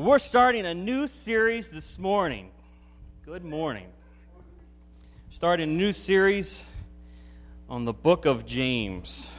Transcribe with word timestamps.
We're 0.00 0.18
starting 0.18 0.64
a 0.64 0.72
new 0.72 1.06
series 1.06 1.70
this 1.70 1.98
morning. 1.98 2.52
Good 3.22 3.44
morning. 3.44 3.88
Starting 5.28 5.68
a 5.68 5.72
new 5.74 5.92
series 5.92 6.64
on 7.68 7.84
the 7.84 7.92
book 7.92 8.24
of 8.24 8.46
James. 8.46 9.30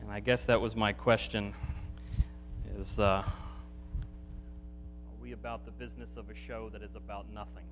And 0.00 0.10
I 0.10 0.20
guess 0.20 0.44
that 0.44 0.62
was 0.62 0.74
my 0.74 0.94
question 0.94 1.52
is 2.78 2.98
uh, 2.98 3.02
are 3.02 3.24
we 5.20 5.32
about 5.32 5.66
the 5.66 5.72
business 5.72 6.16
of 6.16 6.30
a 6.30 6.34
show 6.34 6.70
that 6.70 6.82
is 6.82 6.94
about 6.96 7.30
nothing? 7.30 7.66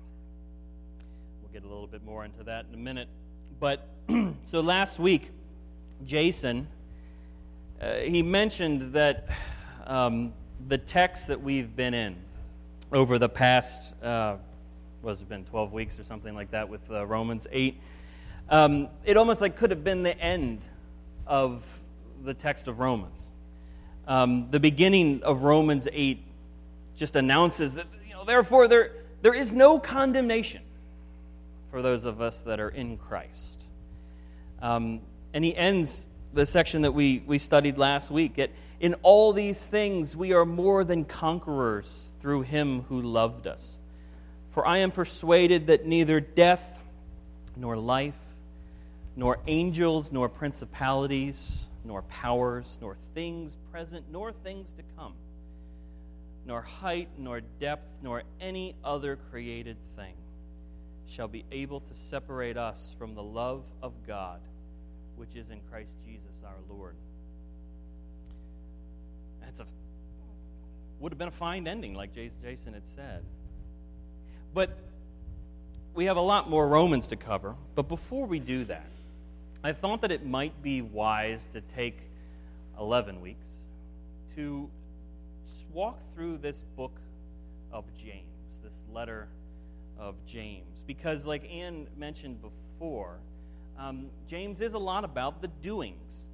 We'll 1.41 1.51
get 1.51 1.63
a 1.63 1.67
little 1.67 1.87
bit 1.87 2.03
more 2.05 2.23
into 2.23 2.43
that 2.43 2.67
in 2.69 2.75
a 2.75 2.83
minute. 2.83 3.07
But 3.59 3.87
so 4.43 4.61
last 4.61 4.99
week, 4.99 5.31
Jason, 6.05 6.67
uh, 7.81 7.95
he 7.95 8.21
mentioned 8.21 8.93
that 8.93 9.27
um, 9.87 10.33
the 10.67 10.77
text 10.77 11.27
that 11.27 11.41
we've 11.41 11.75
been 11.75 11.93
in 11.93 12.15
over 12.91 13.19
the 13.19 13.29
past, 13.29 13.93
uh, 14.03 14.35
was 15.01 15.21
it 15.21 15.29
been 15.29 15.45
12 15.45 15.73
weeks 15.73 15.99
or 15.99 16.03
something 16.03 16.33
like 16.35 16.51
that 16.51 16.69
with 16.69 16.89
uh, 16.89 17.05
Romans 17.05 17.47
8, 17.51 17.75
um, 18.49 18.87
it 19.03 19.17
almost 19.17 19.41
like 19.41 19.55
could 19.55 19.71
have 19.71 19.83
been 19.83 20.03
the 20.03 20.17
end 20.19 20.61
of 21.27 21.79
the 22.23 22.33
text 22.33 22.67
of 22.67 22.79
Romans. 22.79 23.25
Um, 24.07 24.49
the 24.51 24.59
beginning 24.59 25.23
of 25.23 25.43
Romans 25.43 25.87
8 25.91 26.23
just 26.95 27.15
announces 27.15 27.75
that, 27.75 27.87
you 28.07 28.13
know, 28.13 28.23
therefore 28.23 28.67
there, 28.67 28.91
there 29.21 29.33
is 29.33 29.51
no 29.51 29.79
condemnation 29.79 30.61
for 31.71 31.81
those 31.81 32.05
of 32.05 32.21
us 32.21 32.41
that 32.41 32.59
are 32.59 32.69
in 32.69 32.97
Christ. 32.97 33.63
Um, 34.61 35.01
and 35.33 35.43
he 35.43 35.55
ends 35.55 36.05
the 36.33 36.45
section 36.45 36.81
that 36.81 36.93
we, 36.93 37.23
we 37.25 37.37
studied 37.37 37.77
last 37.77 38.09
week. 38.09 38.37
It, 38.37 38.51
in 38.79 38.95
all 39.03 39.33
these 39.33 39.65
things, 39.65 40.15
we 40.15 40.33
are 40.33 40.45
more 40.45 40.83
than 40.83 41.05
conquerors 41.05 42.11
through 42.19 42.41
him 42.41 42.81
who 42.89 43.01
loved 43.01 43.47
us. 43.47 43.77
For 44.49 44.65
I 44.65 44.79
am 44.79 44.91
persuaded 44.91 45.67
that 45.67 45.85
neither 45.85 46.19
death, 46.19 46.79
nor 47.55 47.77
life, 47.77 48.17
nor 49.15 49.39
angels, 49.47 50.11
nor 50.11 50.27
principalities, 50.27 51.65
nor 51.85 52.01
powers, 52.03 52.77
nor 52.81 52.97
things 53.13 53.55
present, 53.71 54.05
nor 54.11 54.31
things 54.31 54.71
to 54.73 54.83
come, 54.97 55.13
nor 56.45 56.61
height, 56.61 57.09
nor 57.17 57.41
depth, 57.41 57.91
nor 58.01 58.23
any 58.41 58.75
other 58.83 59.17
created 59.31 59.77
thing 59.95 60.13
shall 61.07 61.27
be 61.27 61.45
able 61.51 61.79
to 61.79 61.93
separate 61.93 62.57
us 62.57 62.95
from 62.97 63.13
the 63.13 63.21
love 63.21 63.63
of 63.83 63.93
God 64.07 64.39
which 65.15 65.35
is 65.35 65.49
in 65.49 65.59
Christ 65.69 65.93
Jesus 66.05 66.32
our 66.45 66.57
Lord. 66.69 66.95
That's 69.41 69.59
a 69.59 69.65
would 70.99 71.11
have 71.11 71.19
been 71.19 71.27
a 71.27 71.31
fine 71.31 71.67
ending, 71.67 71.93
like 71.93 72.13
Jason 72.13 72.73
had 72.73 72.87
said. 72.87 73.23
But 74.53 74.77
we 75.93 76.05
have 76.05 76.15
a 76.15 76.21
lot 76.21 76.49
more 76.49 76.65
Romans 76.65 77.07
to 77.07 77.17
cover. 77.17 77.55
But 77.75 77.89
before 77.89 78.25
we 78.25 78.39
do 78.39 78.63
that, 78.65 78.87
I 79.63 79.73
thought 79.73 80.01
that 80.01 80.11
it 80.11 80.25
might 80.25 80.61
be 80.63 80.81
wise 80.81 81.45
to 81.47 81.59
take 81.61 81.97
11 82.79 83.21
weeks 83.21 83.47
to 84.35 84.69
walk 85.73 85.99
through 86.13 86.37
this 86.37 86.63
book 86.75 86.99
of 87.71 87.83
James, 87.95 88.59
this 88.63 88.73
letter 88.93 89.27
of 89.99 90.15
James. 90.25 90.83
Because, 90.87 91.25
like 91.25 91.49
Anne 91.51 91.87
mentioned 91.97 92.39
before, 92.41 93.17
um, 93.77 94.07
James 94.27 94.61
is 94.61 94.73
a 94.73 94.79
lot 94.79 95.03
about 95.03 95.41
the 95.41 95.47
doings. 95.47 96.27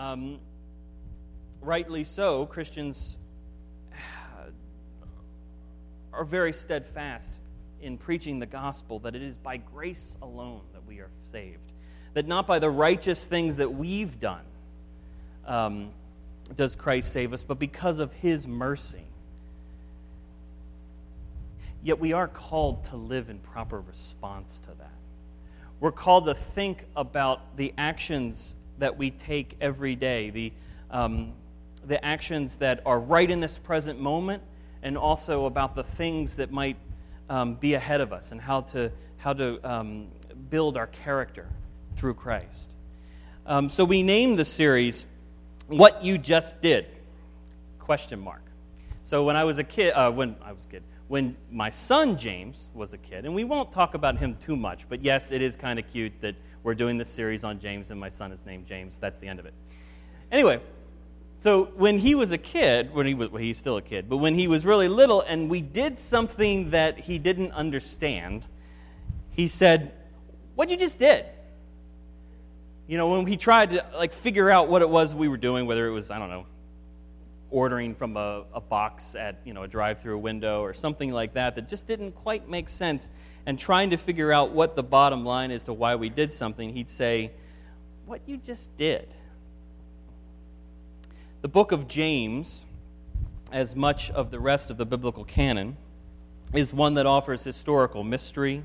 Um, 0.00 0.38
rightly 1.60 2.04
so, 2.04 2.46
Christians 2.46 3.18
are 6.10 6.24
very 6.24 6.54
steadfast 6.54 7.38
in 7.82 7.98
preaching 7.98 8.38
the 8.38 8.46
gospel 8.46 9.00
that 9.00 9.14
it 9.14 9.20
is 9.20 9.36
by 9.36 9.58
grace 9.58 10.16
alone 10.22 10.62
that 10.72 10.86
we 10.86 11.00
are 11.00 11.10
saved, 11.30 11.72
that 12.14 12.26
not 12.26 12.46
by 12.46 12.58
the 12.58 12.70
righteous 12.70 13.26
things 13.26 13.56
that 13.56 13.74
we've 13.74 14.18
done 14.18 14.44
um, 15.46 15.90
does 16.56 16.74
Christ 16.74 17.12
save 17.12 17.34
us, 17.34 17.42
but 17.42 17.58
because 17.58 17.98
of 17.98 18.10
his 18.14 18.46
mercy. 18.46 19.04
Yet 21.82 21.98
we 21.98 22.14
are 22.14 22.26
called 22.26 22.84
to 22.84 22.96
live 22.96 23.28
in 23.28 23.38
proper 23.38 23.78
response 23.78 24.60
to 24.60 24.68
that. 24.78 24.94
We're 25.78 25.92
called 25.92 26.24
to 26.24 26.34
think 26.34 26.86
about 26.96 27.58
the 27.58 27.74
actions 27.76 28.54
that 28.80 28.98
we 28.98 29.10
take 29.10 29.56
every 29.60 29.94
day, 29.94 30.30
the, 30.30 30.52
um, 30.90 31.32
the 31.86 32.04
actions 32.04 32.56
that 32.56 32.82
are 32.84 32.98
right 32.98 33.30
in 33.30 33.40
this 33.40 33.56
present 33.56 34.00
moment, 34.00 34.42
and 34.82 34.98
also 34.98 35.46
about 35.46 35.74
the 35.74 35.84
things 35.84 36.36
that 36.36 36.50
might 36.50 36.76
um, 37.28 37.54
be 37.54 37.74
ahead 37.74 38.00
of 38.00 38.12
us 38.12 38.32
and 38.32 38.40
how 38.40 38.62
to, 38.62 38.90
how 39.18 39.32
to 39.32 39.60
um, 39.62 40.08
build 40.50 40.76
our 40.76 40.88
character 40.88 41.46
through 41.96 42.14
Christ. 42.14 42.70
Um, 43.46 43.70
so 43.70 43.84
we 43.84 44.02
named 44.02 44.38
the 44.38 44.44
series 44.44 45.06
What 45.68 46.04
You 46.04 46.18
Just 46.18 46.60
Did? 46.60 46.86
Question 47.78 48.20
mark. 48.20 48.42
So 49.02 49.24
when 49.24 49.36
I 49.36 49.44
was 49.44 49.58
a 49.58 49.64
kid, 49.64 49.92
uh, 49.92 50.10
when 50.10 50.36
I 50.42 50.52
was 50.52 50.64
a 50.64 50.68
kid, 50.68 50.82
when 51.08 51.36
my 51.50 51.70
son 51.70 52.16
James 52.16 52.68
was 52.74 52.92
a 52.92 52.98
kid, 52.98 53.24
and 53.24 53.34
we 53.34 53.42
won't 53.42 53.72
talk 53.72 53.94
about 53.94 54.16
him 54.16 54.34
too 54.36 54.56
much, 54.56 54.88
but 54.88 55.02
yes, 55.02 55.32
it 55.32 55.42
is 55.42 55.56
kind 55.56 55.78
of 55.78 55.88
cute 55.88 56.12
that 56.20 56.36
we're 56.62 56.74
doing 56.74 56.98
this 56.98 57.08
series 57.08 57.44
on 57.44 57.58
James 57.58 57.90
and 57.90 57.98
my 57.98 58.08
son 58.08 58.32
is 58.32 58.44
named 58.44 58.66
James. 58.66 58.98
That's 58.98 59.18
the 59.18 59.28
end 59.28 59.38
of 59.38 59.46
it. 59.46 59.54
Anyway, 60.30 60.60
so 61.36 61.64
when 61.76 61.98
he 61.98 62.14
was 62.14 62.30
a 62.30 62.38
kid, 62.38 62.92
when 62.92 63.06
he 63.06 63.14
was, 63.14 63.30
well, 63.30 63.42
he's 63.42 63.56
still 63.56 63.76
a 63.78 63.82
kid, 63.82 64.08
but 64.08 64.18
when 64.18 64.34
he 64.34 64.46
was 64.46 64.66
really 64.66 64.88
little 64.88 65.22
and 65.22 65.48
we 65.48 65.60
did 65.60 65.98
something 65.98 66.70
that 66.70 66.98
he 66.98 67.18
didn't 67.18 67.52
understand, 67.52 68.44
he 69.30 69.48
said, 69.48 69.92
What 70.54 70.68
you 70.68 70.76
just 70.76 70.98
did? 70.98 71.24
You 72.86 72.98
know, 72.98 73.08
when 73.08 73.26
he 73.26 73.36
tried 73.36 73.70
to 73.70 73.86
like 73.96 74.12
figure 74.12 74.50
out 74.50 74.68
what 74.68 74.82
it 74.82 74.90
was 74.90 75.14
we 75.14 75.28
were 75.28 75.36
doing, 75.36 75.66
whether 75.66 75.86
it 75.86 75.92
was, 75.92 76.10
I 76.10 76.18
don't 76.18 76.28
know, 76.28 76.44
ordering 77.50 77.94
from 77.94 78.16
a, 78.16 78.44
a 78.52 78.60
box 78.60 79.14
at 79.14 79.40
you 79.44 79.54
know 79.54 79.62
a 79.62 79.68
drive-through 79.68 80.18
window 80.18 80.62
or 80.62 80.72
something 80.72 81.10
like 81.10 81.34
that 81.34 81.54
that 81.54 81.68
just 81.68 81.86
didn't 81.86 82.12
quite 82.12 82.48
make 82.48 82.68
sense 82.68 83.10
and 83.46 83.58
trying 83.58 83.90
to 83.90 83.96
figure 83.96 84.32
out 84.32 84.52
what 84.52 84.76
the 84.76 84.82
bottom 84.82 85.24
line 85.24 85.50
is 85.50 85.64
to 85.64 85.72
why 85.72 85.94
we 85.94 86.08
did 86.08 86.32
something 86.32 86.74
he'd 86.74 86.88
say 86.88 87.30
what 88.06 88.20
you 88.26 88.36
just 88.36 88.76
did 88.76 89.08
the 91.42 91.48
book 91.48 91.72
of 91.72 91.88
james 91.88 92.64
as 93.52 93.74
much 93.74 94.10
of 94.10 94.30
the 94.30 94.38
rest 94.38 94.70
of 94.70 94.76
the 94.76 94.86
biblical 94.86 95.24
canon 95.24 95.76
is 96.54 96.72
one 96.72 96.94
that 96.94 97.06
offers 97.06 97.44
historical 97.44 98.04
mystery 98.04 98.62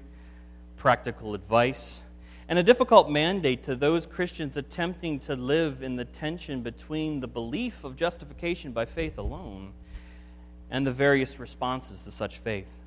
practical 0.77 1.33
advice 1.33 2.03
and 2.47 2.59
a 2.59 2.63
difficult 2.63 3.09
mandate 3.09 3.63
to 3.63 3.75
those 3.75 4.05
Christians 4.05 4.55
attempting 4.55 5.19
to 5.19 5.35
live 5.35 5.81
in 5.81 5.95
the 5.95 6.05
tension 6.05 6.61
between 6.61 7.19
the 7.19 7.27
belief 7.27 7.83
of 7.83 7.95
justification 7.95 8.71
by 8.71 8.85
faith 8.85 9.17
alone 9.17 9.73
and 10.69 10.85
the 10.85 10.91
various 10.91 11.39
responses 11.39 12.03
to 12.03 12.11
such 12.11 12.37
faith. 12.37 12.84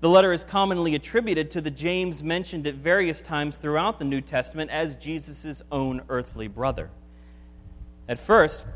The 0.00 0.10
letter 0.10 0.32
is 0.32 0.44
commonly 0.44 0.94
attributed 0.94 1.50
to 1.52 1.62
the 1.62 1.70
James 1.70 2.22
mentioned 2.22 2.66
at 2.66 2.74
various 2.74 3.22
times 3.22 3.56
throughout 3.56 3.98
the 3.98 4.04
New 4.04 4.20
Testament 4.20 4.70
as 4.70 4.94
Jesus' 4.96 5.62
own 5.72 6.02
earthly 6.10 6.48
brother. 6.48 6.90
At 8.06 8.18
first, 8.18 8.66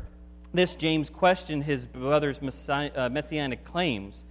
this 0.51 0.73
James 0.73 1.11
questioned 1.11 1.65
his 1.65 1.85
brother's 1.85 2.39
uh, 2.67 3.09
messianic 3.09 3.63
claims, 3.63 4.23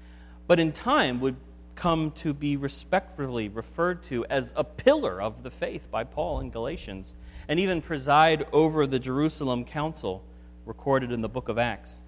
but 0.49 0.59
in 0.59 0.73
time 0.73 1.21
would 1.21 1.37
come 1.77 2.11
to 2.11 2.35
be 2.35 2.57
respectfully 2.57 3.49
referred 3.49 4.03
to 4.03 4.27
as 4.27 4.53
a 4.57 4.65
pillar 4.65 5.23
of 5.23 5.45
the 5.45 5.51
faith 5.51 5.89
by 5.93 6.03
Paul 6.03 6.41
in 6.41 6.51
Galatians, 6.51 7.15
and 7.49 7.61
even 7.61 7.81
preside 7.81 8.47
over 8.53 8.87
the 8.87 8.99
Jerusalem 8.99 9.65
council 9.65 10.25
recorded 10.67 11.13
in 11.13 11.23
the 11.23 11.29
book 11.29 11.49
of 11.49 11.57
Acts. 11.57 12.03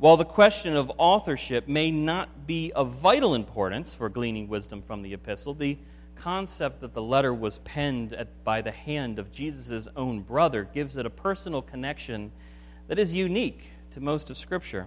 While 0.00 0.16
the 0.16 0.24
question 0.24 0.76
of 0.76 0.90
authorship 0.96 1.68
may 1.68 1.90
not 1.90 2.46
be 2.46 2.72
of 2.72 2.92
vital 2.92 3.34
importance 3.34 3.92
for 3.92 4.08
gleaning 4.08 4.48
wisdom 4.48 4.80
from 4.80 5.02
the 5.02 5.12
epistle, 5.12 5.52
the 5.52 5.76
concept 6.16 6.80
that 6.80 6.94
the 6.94 7.02
letter 7.02 7.34
was 7.34 7.58
penned 7.58 8.14
at, 8.14 8.42
by 8.42 8.62
the 8.62 8.70
hand 8.70 9.18
of 9.18 9.30
Jesus' 9.30 9.88
own 9.96 10.22
brother 10.22 10.64
gives 10.64 10.96
it 10.96 11.04
a 11.04 11.10
personal 11.10 11.60
connection 11.60 12.32
that 12.88 12.98
is 12.98 13.12
unique 13.12 13.72
to 13.90 14.00
most 14.00 14.30
of 14.30 14.38
Scripture. 14.38 14.86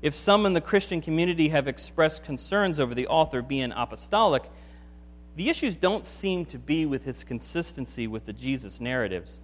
If 0.00 0.14
some 0.14 0.46
in 0.46 0.54
the 0.54 0.60
Christian 0.62 1.02
community 1.02 1.50
have 1.50 1.68
expressed 1.68 2.24
concerns 2.24 2.80
over 2.80 2.94
the 2.94 3.08
author 3.08 3.42
being 3.42 3.72
apostolic, 3.72 4.50
the 5.36 5.50
issues 5.50 5.76
don't 5.76 6.06
seem 6.06 6.46
to 6.46 6.58
be 6.58 6.86
with 6.86 7.04
his 7.04 7.24
consistency 7.24 8.06
with 8.06 8.24
the 8.24 8.32
Jesus 8.32 8.80
narratives. 8.80 9.38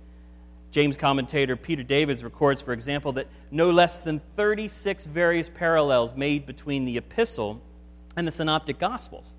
James 0.70 0.96
commentator 0.96 1.56
Peter 1.56 1.82
Davids 1.82 2.22
records, 2.22 2.62
for 2.62 2.72
example, 2.72 3.12
that 3.12 3.26
no 3.50 3.70
less 3.70 4.02
than 4.02 4.20
36 4.37 5.05
various 5.06 5.49
parallels 5.49 6.14
made 6.14 6.46
between 6.46 6.84
the 6.84 6.96
epistle 6.96 7.61
and 8.17 8.26
the 8.26 8.32
synoptic 8.32 8.78
gospels. 8.78 9.34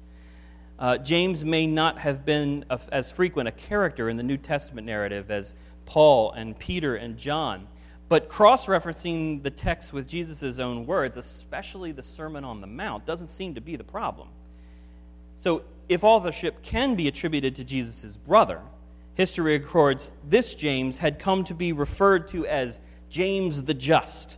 Uh, 0.78 0.98
James 0.98 1.46
may 1.46 1.68
not 1.68 2.00
have 2.00 2.26
been 2.26 2.66
a, 2.70 2.80
as 2.92 3.12
frequent 3.12 3.48
a 3.48 3.52
character 3.52 4.10
in 4.10 4.18
the 4.18 4.24
New 4.24 4.38
Testament 4.38 4.88
narrative 4.88 5.30
as 5.30 5.54
Paul 5.86 6.32
and 6.32 6.58
Peter 6.58 6.96
and 6.96 7.18
John, 7.18 7.68
But 8.10 8.28
cross 8.28 8.66
referencing 8.66 9.42
the 9.42 9.52
text 9.52 9.94
with 9.94 10.08
Jesus' 10.08 10.60
own 10.60 10.86
words, 10.86 11.18
especially 11.18 11.92
the 11.92 12.04
Sermon 12.04 12.44
on 12.44 12.60
the 12.60 12.68
Mount, 12.68 13.06
doesn't 13.06 13.30
seem 13.30 13.56
to 13.56 13.62
be 13.62 13.76
the 13.76 13.84
problem. 13.84 14.28
So, 15.38 15.64
if 15.88 16.04
authorship 16.04 16.62
can 16.62 16.96
be 16.96 17.08
attributed 17.08 17.56
to 17.58 17.64
Jesus' 17.64 18.18
brother, 18.18 18.62
history 19.16 19.58
records 19.58 20.14
this 20.28 20.56
James 20.56 20.98
had 20.98 21.20
come 21.20 21.44
to 21.46 21.54
be 21.54 21.74
referred 21.74 22.28
to 22.30 22.46
as 22.48 22.80
James 23.10 23.64
the 23.64 23.74
Just, 23.74 24.38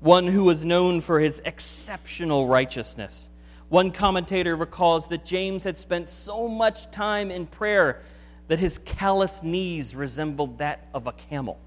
one 0.00 0.26
who 0.26 0.44
was 0.44 0.64
known 0.64 1.00
for 1.00 1.20
his 1.20 1.40
exceptional 1.44 2.46
righteousness. 2.46 3.28
One 3.68 3.90
commentator 3.90 4.56
recalls 4.56 5.08
that 5.08 5.24
James 5.24 5.64
had 5.64 5.76
spent 5.76 6.08
so 6.08 6.48
much 6.48 6.90
time 6.90 7.30
in 7.30 7.46
prayer 7.46 8.02
that 8.48 8.58
his 8.58 8.78
callous 8.78 9.42
knees 9.42 9.94
resembled 9.94 10.58
that 10.58 10.88
of 10.94 11.06
a 11.06 11.12
camel. 11.12 11.58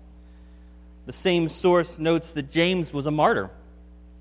The 1.06 1.14
same 1.14 1.48
source 1.48 2.00
notes 2.00 2.30
that 2.30 2.52
James 2.52 2.92
was 2.92 3.06
a 3.06 3.12
martyr, 3.12 3.50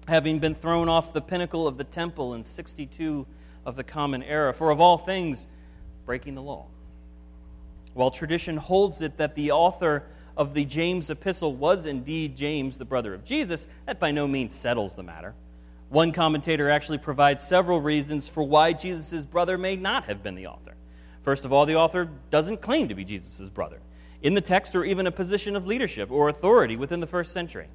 having 0.06 0.38
been 0.38 0.54
thrown 0.54 0.88
off 0.88 1.12
the 1.12 1.20
pinnacle 1.20 1.66
of 1.66 1.78
the 1.78 1.84
temple 1.84 2.34
in 2.34 2.44
62 2.44 3.26
of 3.64 3.76
the 3.76 3.84
Common 3.84 4.22
Era, 4.22 4.52
for 4.52 4.70
of 4.70 4.80
all 4.80 4.98
things, 4.98 5.46
breaking 6.04 6.34
the 6.34 6.42
law. 6.42 6.66
While 8.00 8.10
tradition 8.10 8.56
holds 8.56 9.02
it 9.02 9.18
that 9.18 9.34
the 9.34 9.50
author 9.50 10.04
of 10.34 10.54
the 10.54 10.64
James 10.64 11.10
epistle 11.10 11.54
was 11.54 11.84
indeed 11.84 12.34
James, 12.34 12.78
the 12.78 12.86
brother 12.86 13.12
of 13.12 13.26
Jesus, 13.26 13.68
that 13.84 14.00
by 14.00 14.10
no 14.10 14.26
means 14.26 14.54
settles 14.54 14.94
the 14.94 15.02
matter. 15.02 15.34
One 15.90 16.10
commentator 16.10 16.70
actually 16.70 16.96
provides 16.96 17.46
several 17.46 17.78
reasons 17.78 18.26
for 18.26 18.42
why 18.42 18.72
Jesus' 18.72 19.26
brother 19.26 19.58
may 19.58 19.76
not 19.76 20.04
have 20.04 20.22
been 20.22 20.34
the 20.34 20.46
author. 20.46 20.76
First 21.20 21.44
of 21.44 21.52
all, 21.52 21.66
the 21.66 21.76
author 21.76 22.08
doesn't 22.30 22.62
claim 22.62 22.88
to 22.88 22.94
be 22.94 23.04
Jesus' 23.04 23.50
brother 23.50 23.80
in 24.22 24.32
the 24.32 24.40
text 24.40 24.74
or 24.74 24.82
even 24.86 25.06
a 25.06 25.12
position 25.12 25.54
of 25.54 25.66
leadership 25.66 26.10
or 26.10 26.30
authority 26.30 26.76
within 26.76 27.00
the 27.00 27.06
first 27.06 27.34
century, 27.34 27.68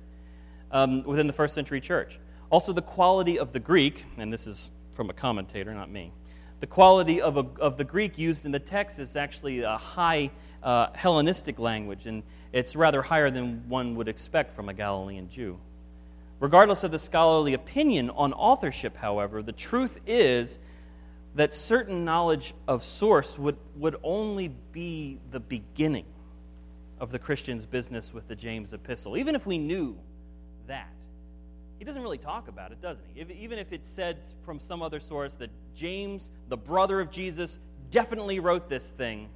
um, 0.72 1.04
within 1.04 1.28
the 1.28 1.34
first 1.34 1.54
century 1.54 1.80
church. 1.80 2.18
Also, 2.50 2.74
the 2.74 2.82
quality 2.82 3.38
of 3.38 3.54
the 3.54 3.60
Greek, 3.60 4.06
and 4.18 4.34
this 4.34 4.48
is 4.48 4.72
from 4.92 5.12
a 5.12 5.14
commentator, 5.14 5.72
not 5.72 5.92
me. 5.92 6.12
The 6.60 6.68
quality 6.68 7.22
of, 7.22 7.38
a, 7.38 7.46
of 7.60 7.78
the 7.78 7.84
Greek 7.84 8.18
used 8.18 8.46
in 8.46 8.52
the 8.52 8.60
text 8.60 9.00
is 9.00 9.16
actually 9.16 9.62
a 9.62 9.78
high 9.78 10.32
uh, 10.64 10.88
Hellenistic 10.94 11.60
language, 11.60 12.06
and 12.06 12.24
it's 12.52 12.76
rather 12.76 13.02
higher 13.02 13.30
than 13.30 13.68
one 13.70 13.96
would 13.96 14.08
expect 14.08 14.54
from 14.54 14.70
a 14.70 14.74
Galilean 14.74 15.30
Jew. 15.30 15.60
Regardless 16.40 16.84
of 16.84 16.92
the 16.92 17.00
scholarly 17.00 17.54
opinion 17.54 18.10
on 18.10 18.34
authorship, 18.34 18.98
however, 18.98 19.42
the 19.42 19.52
truth 19.52 20.00
is 20.08 20.58
that 21.36 21.54
certain 21.54 22.06
knowledge 22.06 22.54
of 22.68 22.84
source 22.84 23.38
would, 23.38 23.58
would 23.76 23.98
only 24.04 24.48
be 24.72 25.20
the 25.32 25.40
beginning 25.40 26.06
of 27.00 27.12
the 27.12 27.20
Christian's 27.20 27.66
business 27.66 28.14
with 28.14 28.28
the 28.28 28.36
James 28.36 28.74
epistle, 28.74 29.18
even 29.18 29.36
if 29.36 29.46
we 29.46 29.58
knew 29.58 29.98
that. 30.68 30.90
He 31.78 31.86
doesn't 31.86 32.02
really 32.02 32.18
talk 32.18 32.48
about 32.48 32.72
it, 32.72 32.82
doesn't 32.82 33.04
he? 33.14 33.22
If, 33.22 33.32
even 33.32 33.60
if 33.60 33.74
it 33.74 33.86
said 33.86 34.20
from 34.46 34.60
some 34.60 34.82
other 34.82 35.00
source 35.00 35.34
that 35.36 35.50
James, 35.76 36.30
the 36.48 36.58
brother 36.58 37.00
of 37.00 37.12
Jesus, 37.12 37.60
definitely 37.92 38.40
wrote 38.40 38.70
this 38.70 38.92
thing, 38.92 39.30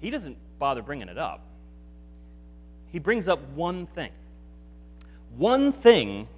he 0.00 0.10
doesn't 0.10 0.36
bother 0.58 0.82
bringing 0.82 1.08
it 1.08 1.18
up. 1.18 1.40
He 2.90 2.98
brings 2.98 3.28
up 3.28 3.40
one 3.54 3.86
thing. 3.86 4.12
One 5.36 5.72
thing 5.72 6.28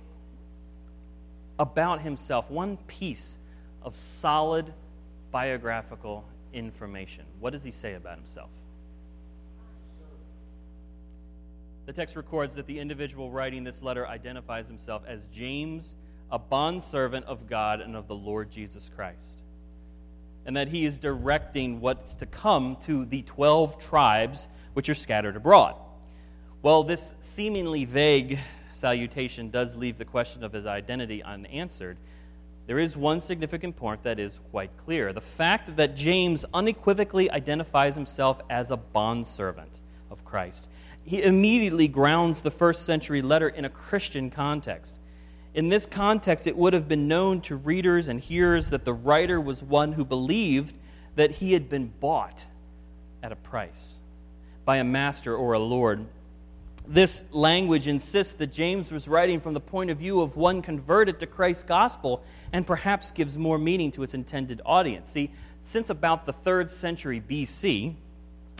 about 1.58 2.00
himself, 2.00 2.50
one 2.50 2.76
piece 2.86 3.36
of 3.82 3.94
solid 3.94 4.72
biographical 5.30 6.24
information. 6.52 7.24
What 7.40 7.50
does 7.50 7.62
he 7.62 7.70
say 7.70 7.94
about 7.94 8.18
himself? 8.18 8.48
The 11.86 11.92
text 11.92 12.16
records 12.16 12.54
that 12.54 12.66
the 12.66 12.78
individual 12.78 13.30
writing 13.30 13.62
this 13.62 13.82
letter 13.82 14.06
identifies 14.06 14.66
himself 14.66 15.02
as 15.06 15.26
James, 15.26 15.94
a 16.30 16.38
bondservant 16.38 17.26
of 17.26 17.46
God 17.46 17.80
and 17.80 17.94
of 17.94 18.08
the 18.08 18.14
Lord 18.14 18.50
Jesus 18.50 18.90
Christ. 18.94 19.42
And 20.46 20.56
that 20.56 20.68
he 20.68 20.86
is 20.86 20.98
directing 20.98 21.80
what's 21.80 22.16
to 22.16 22.26
come 22.26 22.76
to 22.86 23.04
the 23.04 23.22
12 23.22 23.78
tribes 23.78 24.48
which 24.72 24.88
are 24.88 24.94
scattered 24.94 25.36
abroad. 25.36 25.76
Well, 26.62 26.84
this 26.84 27.14
seemingly 27.20 27.84
vague 27.84 28.38
salutation 28.72 29.50
does 29.50 29.76
leave 29.76 29.98
the 29.98 30.04
question 30.06 30.42
of 30.42 30.54
his 30.54 30.64
identity 30.64 31.22
unanswered. 31.22 31.98
There 32.66 32.78
is 32.78 32.96
one 32.96 33.20
significant 33.20 33.76
point 33.76 34.02
that 34.04 34.18
is 34.18 34.40
quite 34.50 34.74
clear 34.78 35.12
the 35.12 35.20
fact 35.20 35.76
that 35.76 35.94
James 35.94 36.46
unequivocally 36.54 37.30
identifies 37.30 37.94
himself 37.94 38.40
as 38.48 38.70
a 38.70 38.76
bondservant 38.78 39.80
of 40.10 40.24
Christ 40.24 40.68
he 41.04 41.22
immediately 41.22 41.86
grounds 41.86 42.40
the 42.40 42.50
first 42.50 42.84
century 42.84 43.20
letter 43.20 43.48
in 43.48 43.64
a 43.64 43.68
Christian 43.68 44.30
context. 44.30 44.98
In 45.52 45.68
this 45.68 45.86
context, 45.86 46.46
it 46.46 46.56
would 46.56 46.72
have 46.72 46.88
been 46.88 47.06
known 47.06 47.40
to 47.42 47.56
readers 47.56 48.08
and 48.08 48.18
hearers 48.18 48.70
that 48.70 48.84
the 48.84 48.94
writer 48.94 49.40
was 49.40 49.62
one 49.62 49.92
who 49.92 50.04
believed 50.04 50.74
that 51.14 51.30
he 51.30 51.52
had 51.52 51.68
been 51.68 51.92
bought 52.00 52.46
at 53.22 53.30
a 53.30 53.36
price 53.36 53.94
by 54.64 54.78
a 54.78 54.84
master 54.84 55.36
or 55.36 55.52
a 55.52 55.58
lord. 55.58 56.06
This 56.86 57.22
language 57.30 57.86
insists 57.86 58.34
that 58.34 58.50
James 58.50 58.90
was 58.90 59.06
writing 59.06 59.40
from 59.40 59.54
the 59.54 59.60
point 59.60 59.90
of 59.90 59.98
view 59.98 60.20
of 60.20 60.36
one 60.36 60.60
converted 60.60 61.20
to 61.20 61.26
Christ's 61.26 61.64
gospel 61.64 62.24
and 62.52 62.66
perhaps 62.66 63.10
gives 63.10 63.38
more 63.38 63.58
meaning 63.58 63.90
to 63.92 64.02
its 64.02 64.14
intended 64.14 64.60
audience. 64.66 65.10
See, 65.10 65.30
since 65.60 65.88
about 65.88 66.26
the 66.26 66.32
third 66.32 66.70
century 66.70 67.22
BC, 67.26 67.94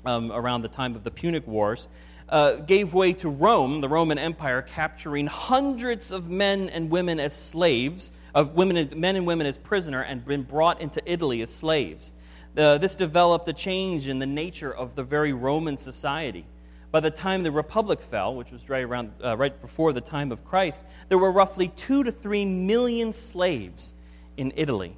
um, 0.05 0.33
around 0.33 0.63
the 0.63 0.69
time 0.69 0.95
of 0.95 1.05
the 1.05 1.11
Punic 1.11 1.47
Wars, 1.47 1.89
uh, 2.29 2.55
gave 2.55 2.95
way 2.95 3.13
to 3.13 3.29
Rome, 3.29 3.81
the 3.81 3.89
Roman 3.89 4.19
Empire, 4.19 4.63
capturing 4.63 5.27
hundreds 5.27 6.11
of 6.11 6.31
men 6.31 6.69
and 6.71 6.91
women 6.91 7.21
as 7.21 7.37
slaves, 7.37 8.13
of 8.35 8.55
women, 8.55 8.93
men 8.97 9.17
and 9.17 9.27
women 9.27 9.47
as 9.47 9.59
prisoner, 9.59 10.03
and 10.03 10.25
been 10.25 10.43
brought 10.43 10.81
into 10.81 11.03
Italy 11.05 11.43
as 11.43 11.53
slaves. 11.53 12.13
Uh, 12.57 12.79
this 12.79 12.95
developed 12.95 13.49
a 13.49 13.53
change 13.53 14.09
in 14.09 14.19
the 14.19 14.27
nature 14.27 14.73
of 14.73 14.95
the 14.95 15.03
very 15.03 15.33
Roman 15.33 15.77
society. 15.77 16.47
By 16.91 17.01
the 17.01 17.11
time 17.11 17.43
the 17.43 17.51
Republic 17.51 18.01
fell, 18.01 18.37
which 18.37 18.53
was 18.53 18.69
right, 18.69 18.85
around, 18.85 19.13
uh, 19.23 19.37
right 19.37 19.61
before 19.61 19.93
the 19.93 20.01
time 20.01 20.31
of 20.31 20.45
Christ, 20.45 20.85
there 21.09 21.19
were 21.19 21.33
roughly 21.33 21.69
two 21.69 22.05
to 22.05 22.13
three 22.13 22.45
million 22.45 23.13
slaves 23.13 23.93
in 24.37 24.53
Italy, 24.55 24.97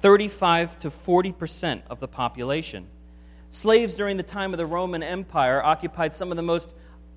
35 0.00 0.78
to 0.80 0.90
40 0.90 1.32
percent 1.32 1.84
of 1.88 2.00
the 2.00 2.08
population. 2.08 2.86
Slaves 3.52 3.92
during 3.92 4.16
the 4.16 4.22
time 4.22 4.54
of 4.54 4.58
the 4.58 4.64
Roman 4.64 5.02
Empire 5.02 5.62
occupied 5.62 6.14
some 6.14 6.30
of 6.30 6.36
the 6.36 6.42
most 6.42 6.72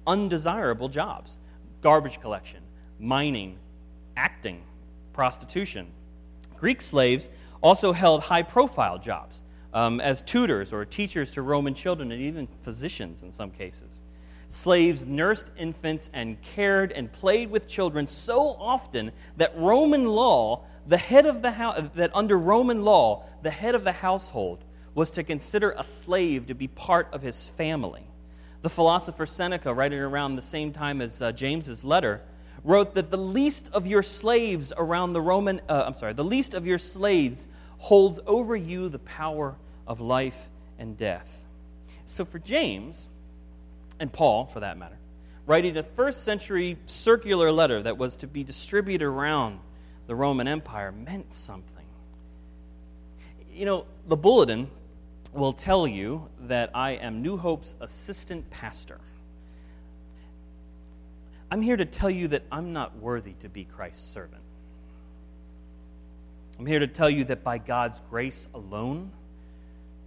undesirable 0.06 0.90
jobs 0.90 1.38
garbage 1.82 2.20
collection, 2.20 2.60
mining, 3.00 3.58
acting, 4.18 4.62
prostitution. 5.14 5.88
Greek 6.58 6.82
slaves 6.82 7.30
also 7.64 7.94
held 7.94 8.24
high 8.24 8.42
profile 8.42 8.98
jobs 8.98 9.42
um, 9.74 10.02
as 10.02 10.22
tutors 10.24 10.74
or 10.74 10.84
teachers 10.84 11.32
to 11.32 11.42
Roman 11.42 11.74
children 11.74 12.12
and 12.12 12.22
even 12.22 12.50
physicians 12.64 13.24
in 13.24 13.32
some 13.32 13.50
cases. 13.50 14.02
Slaves 14.50 15.06
nursed 15.06 15.52
infants 15.58 16.10
and 16.12 16.42
cared 16.42 16.92
and 16.92 17.10
played 17.14 17.50
with 17.50 17.66
children 17.66 18.08
so 18.08 18.58
often 18.60 19.14
that 19.38 19.58
Roman 19.58 20.06
law, 20.06 20.66
the 20.86 20.98
head 20.98 21.26
of 21.26 21.42
the 21.42 21.52
house, 21.52 21.82
that 21.96 22.14
under 22.14 22.38
Roman 22.38 22.84
law, 22.84 23.24
the 23.42 23.52
head 23.52 23.74
of 23.74 23.86
the 23.86 23.94
household 23.94 24.66
was 24.96 25.12
to 25.12 25.24
consider 25.24 25.76
a 25.78 25.84
slave 25.84 26.48
to 26.48 26.56
be 26.56 26.68
part 26.68 27.10
of 27.12 27.22
his 27.22 27.50
family. 27.50 28.08
The 28.62 28.70
philosopher 28.70 29.28
Seneca, 29.28 29.72
writing 29.74 30.00
around 30.00 30.38
the 30.38 30.42
same 30.42 30.72
time 30.74 31.02
as 31.02 31.22
uh, 31.22 31.32
James's 31.32 31.84
letter, 31.84 32.22
wrote 32.64 32.96
that 32.96 33.12
the 33.12 33.18
least 33.18 33.70
of 33.74 33.86
your 33.86 34.02
slaves 34.02 34.74
around 34.76 35.14
the 35.14 35.22
Roman, 35.22 35.62
uh, 35.70 35.84
I'm 35.86 35.94
sorry, 35.94 36.14
the 36.14 36.24
least 36.24 36.56
of 36.56 36.66
your 36.66 36.80
slaves 36.80 37.46
holds 37.78 38.20
over 38.26 38.56
you 38.56 38.90
the 38.90 38.98
power 39.00 39.56
of 39.86 40.00
life 40.00 40.50
and 40.80 40.98
death. 40.98 41.44
So 42.08 42.26
for 42.26 42.40
James, 42.40 43.08
and 44.00 44.12
Paul 44.12 44.46
for 44.46 44.62
that 44.62 44.78
matter, 44.78 44.98
writing 45.46 45.78
a 45.78 45.84
first 45.84 46.24
century 46.24 46.78
circular 46.86 47.52
letter 47.52 47.84
that 47.84 47.98
was 47.98 48.16
to 48.18 48.28
be 48.28 48.44
distributed 48.44 49.06
around 49.06 49.60
the 50.08 50.16
Roman 50.16 50.48
Empire 50.48 50.92
meant 50.92 51.32
something. 51.32 51.86
You 53.54 53.66
know, 53.66 53.86
the 54.08 54.18
bulletin 54.18 54.70
will 55.36 55.54
tell 55.54 55.86
you 55.86 56.30
that 56.48 56.72
I 56.74 56.92
am 56.92 57.22
New 57.22 57.36
Hope's 57.36 57.76
assistant 57.82 58.50
pastor. 58.50 59.02
I'm 61.52 61.62
here 61.62 61.76
to 61.76 61.86
tell 61.86 62.10
you 62.10 62.30
that 62.30 62.44
I'm 62.52 62.72
not 62.72 62.98
worthy 62.98 63.34
to 63.42 63.50
be 63.50 63.66
Christ's 63.66 64.08
servant. 64.08 64.42
I'm 66.58 66.66
here 66.66 66.80
to 66.80 66.88
tell 66.88 67.10
you 67.10 67.26
that 67.26 67.44
by 67.44 67.58
God's 67.58 68.02
grace 68.10 68.48
alone 68.54 69.12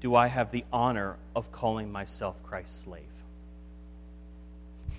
do 0.01 0.15
I 0.15 0.29
have 0.29 0.51
the 0.51 0.65
honor 0.73 1.19
of 1.37 1.53
calling 1.53 1.93
myself 1.93 2.43
Christ's 2.43 2.81
slave. 2.81 3.03
A 4.91 4.95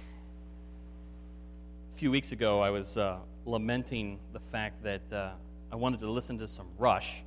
few 1.95 2.11
weeks 2.11 2.33
ago, 2.33 2.61
I 2.61 2.69
was 2.69 2.97
uh, 2.97 3.17
lamenting 3.45 4.19
the 4.31 4.39
fact 4.39 4.83
that 4.83 5.11
uh, 5.11 5.31
I 5.71 5.75
wanted 5.75 6.01
to 6.01 6.11
listen 6.11 6.37
to 6.37 6.47
some 6.47 6.67
Rush 6.77 7.23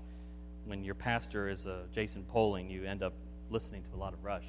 when 0.66 0.85
your 0.85 0.95
pastor 0.95 1.49
is 1.49 1.64
a 1.66 1.83
Jason 1.92 2.25
Poling, 2.25 2.71
you 2.71 2.85
end 2.85 3.02
up 3.02 3.12
listening 3.50 3.83
to 3.83 3.97
a 3.97 3.99
lot 3.99 4.12
of 4.12 4.25
Rush. 4.25 4.45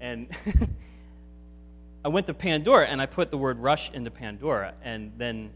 And 0.00 0.28
I 2.04 2.08
went 2.08 2.26
to 2.26 2.34
Pandora 2.34 2.86
and 2.86 3.00
I 3.00 3.06
put 3.06 3.30
the 3.30 3.38
word 3.38 3.58
Rush 3.58 3.90
into 3.92 4.10
Pandora, 4.10 4.74
and 4.82 5.12
then 5.16 5.50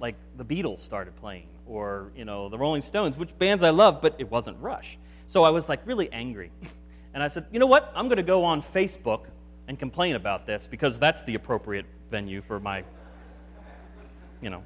like 0.00 0.16
the 0.36 0.44
Beatles 0.44 0.78
started 0.78 1.16
playing, 1.16 1.48
or 1.66 2.12
you 2.16 2.24
know 2.24 2.48
the 2.48 2.58
Rolling 2.58 2.82
Stones, 2.82 3.16
which 3.16 3.36
bands 3.38 3.62
I 3.62 3.70
love, 3.70 4.00
but 4.00 4.14
it 4.18 4.30
wasn't 4.30 4.58
Rush. 4.60 4.98
So 5.26 5.44
I 5.44 5.50
was 5.50 5.68
like 5.68 5.80
really 5.86 6.12
angry, 6.12 6.50
and 7.14 7.22
I 7.22 7.28
said, 7.28 7.46
you 7.52 7.58
know 7.58 7.66
what? 7.66 7.92
I'm 7.94 8.08
going 8.08 8.16
to 8.16 8.22
go 8.22 8.44
on 8.44 8.62
Facebook 8.62 9.26
and 9.68 9.78
complain 9.78 10.16
about 10.16 10.46
this 10.46 10.66
because 10.66 10.98
that's 10.98 11.22
the 11.24 11.34
appropriate 11.34 11.86
venue 12.10 12.42
for 12.42 12.60
my, 12.60 12.84
you 14.40 14.50
know. 14.50 14.62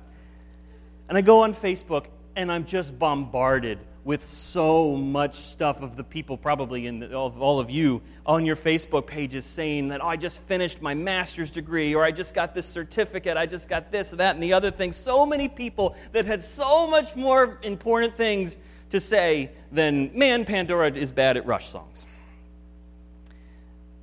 And 1.09 1.17
I 1.17 1.21
go 1.21 1.43
on 1.43 1.55
Facebook 1.55 2.07
and 2.35 2.51
I'm 2.51 2.65
just 2.65 2.99
bombarded 2.99 3.79
with 4.07 4.25
so 4.25 4.95
much 4.95 5.35
stuff 5.35 5.83
of 5.83 5.97
the 5.97 6.05
people, 6.05 6.37
probably 6.37 6.87
in 6.87 7.01
the, 7.01 7.13
all, 7.13 7.35
all 7.41 7.59
of 7.59 7.69
you, 7.69 8.01
on 8.25 8.47
your 8.47 8.55
Facebook 8.55 9.05
pages 9.05 9.45
saying 9.45 9.89
that, 9.89 10.01
oh, 10.01 10.07
I 10.07 10.15
just 10.15 10.41
finished 10.43 10.81
my 10.81 10.95
master's 10.95 11.51
degree, 11.51 11.93
or 11.93 12.05
I 12.05 12.13
just 12.13 12.33
got 12.33 12.55
this 12.55 12.67
certificate, 12.67 13.37
I 13.37 13.47
just 13.47 13.69
got 13.69 13.91
this, 13.91 14.11
that, 14.11 14.37
and 14.37 14.43
the 14.43 14.53
other 14.53 14.71
thing. 14.71 14.93
So 14.93 15.27
many 15.27 15.49
people 15.49 15.97
that 16.13 16.25
had 16.25 16.41
so 16.41 16.87
much 16.87 17.17
more 17.17 17.59
important 17.65 18.17
things 18.17 18.59
to 18.91 19.01
say 19.01 19.51
than, 19.73 20.17
man, 20.17 20.45
Pandora 20.45 20.93
is 20.93 21.11
bad 21.11 21.37
at 21.37 21.45
Rush 21.45 21.69
songs. 21.69 22.07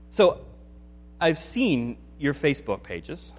So 0.10 0.46
I've 1.22 1.38
seen 1.38 1.96
your 2.20 2.34
Facebook 2.34 2.84
pages, 2.84 3.32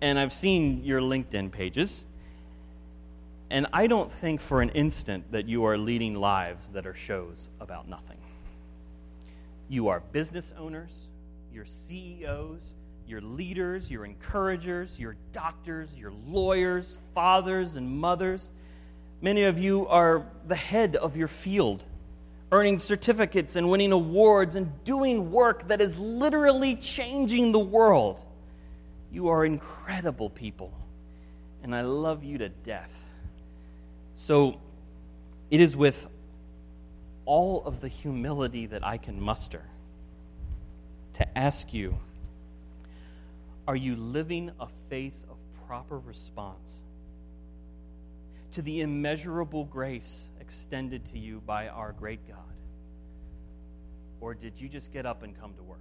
and 0.00 0.18
I've 0.18 0.32
seen 0.32 0.84
your 0.84 1.02
LinkedIn 1.02 1.52
pages. 1.52 2.02
And 3.50 3.66
I 3.72 3.86
don't 3.86 4.12
think 4.12 4.40
for 4.40 4.60
an 4.60 4.70
instant 4.70 5.30
that 5.32 5.46
you 5.46 5.64
are 5.64 5.78
leading 5.78 6.14
lives 6.14 6.66
that 6.72 6.86
are 6.86 6.94
shows 6.94 7.48
about 7.60 7.88
nothing. 7.88 8.18
You 9.68 9.88
are 9.88 10.00
business 10.12 10.52
owners, 10.58 11.08
you're 11.52 11.64
CEOs, 11.64 12.72
you're 13.06 13.20
leaders, 13.20 13.90
you're 13.90 14.04
encouragers, 14.04 14.98
you're 14.98 15.16
doctors, 15.32 15.88
you're 15.96 16.12
lawyers, 16.26 16.98
fathers, 17.14 17.76
and 17.76 17.88
mothers. 17.88 18.50
Many 19.20 19.44
of 19.44 19.58
you 19.58 19.86
are 19.86 20.26
the 20.46 20.56
head 20.56 20.96
of 20.96 21.16
your 21.16 21.28
field, 21.28 21.84
earning 22.50 22.78
certificates 22.78 23.54
and 23.54 23.70
winning 23.70 23.92
awards 23.92 24.56
and 24.56 24.72
doing 24.84 25.30
work 25.30 25.68
that 25.68 25.80
is 25.80 25.96
literally 25.96 26.74
changing 26.74 27.52
the 27.52 27.60
world. 27.60 28.22
You 29.12 29.28
are 29.28 29.44
incredible 29.44 30.30
people, 30.30 30.72
and 31.62 31.74
I 31.74 31.82
love 31.82 32.24
you 32.24 32.38
to 32.38 32.48
death. 32.48 33.05
So 34.16 34.58
it 35.50 35.60
is 35.60 35.76
with 35.76 36.08
all 37.26 37.62
of 37.64 37.80
the 37.80 37.88
humility 37.88 38.64
that 38.66 38.84
I 38.84 38.96
can 38.96 39.20
muster 39.20 39.62
to 41.14 41.38
ask 41.38 41.72
you 41.74 41.98
are 43.68 43.76
you 43.76 43.94
living 43.94 44.52
a 44.58 44.68
faith 44.88 45.18
of 45.28 45.36
proper 45.66 45.98
response 45.98 46.76
to 48.52 48.62
the 48.62 48.80
immeasurable 48.80 49.64
grace 49.64 50.22
extended 50.40 51.04
to 51.12 51.18
you 51.18 51.42
by 51.44 51.68
our 51.68 51.92
great 51.92 52.26
God? 52.26 52.38
Or 54.20 54.34
did 54.34 54.58
you 54.58 54.68
just 54.68 54.92
get 54.92 55.04
up 55.04 55.24
and 55.24 55.38
come 55.38 55.52
to 55.54 55.62
work? 55.62 55.80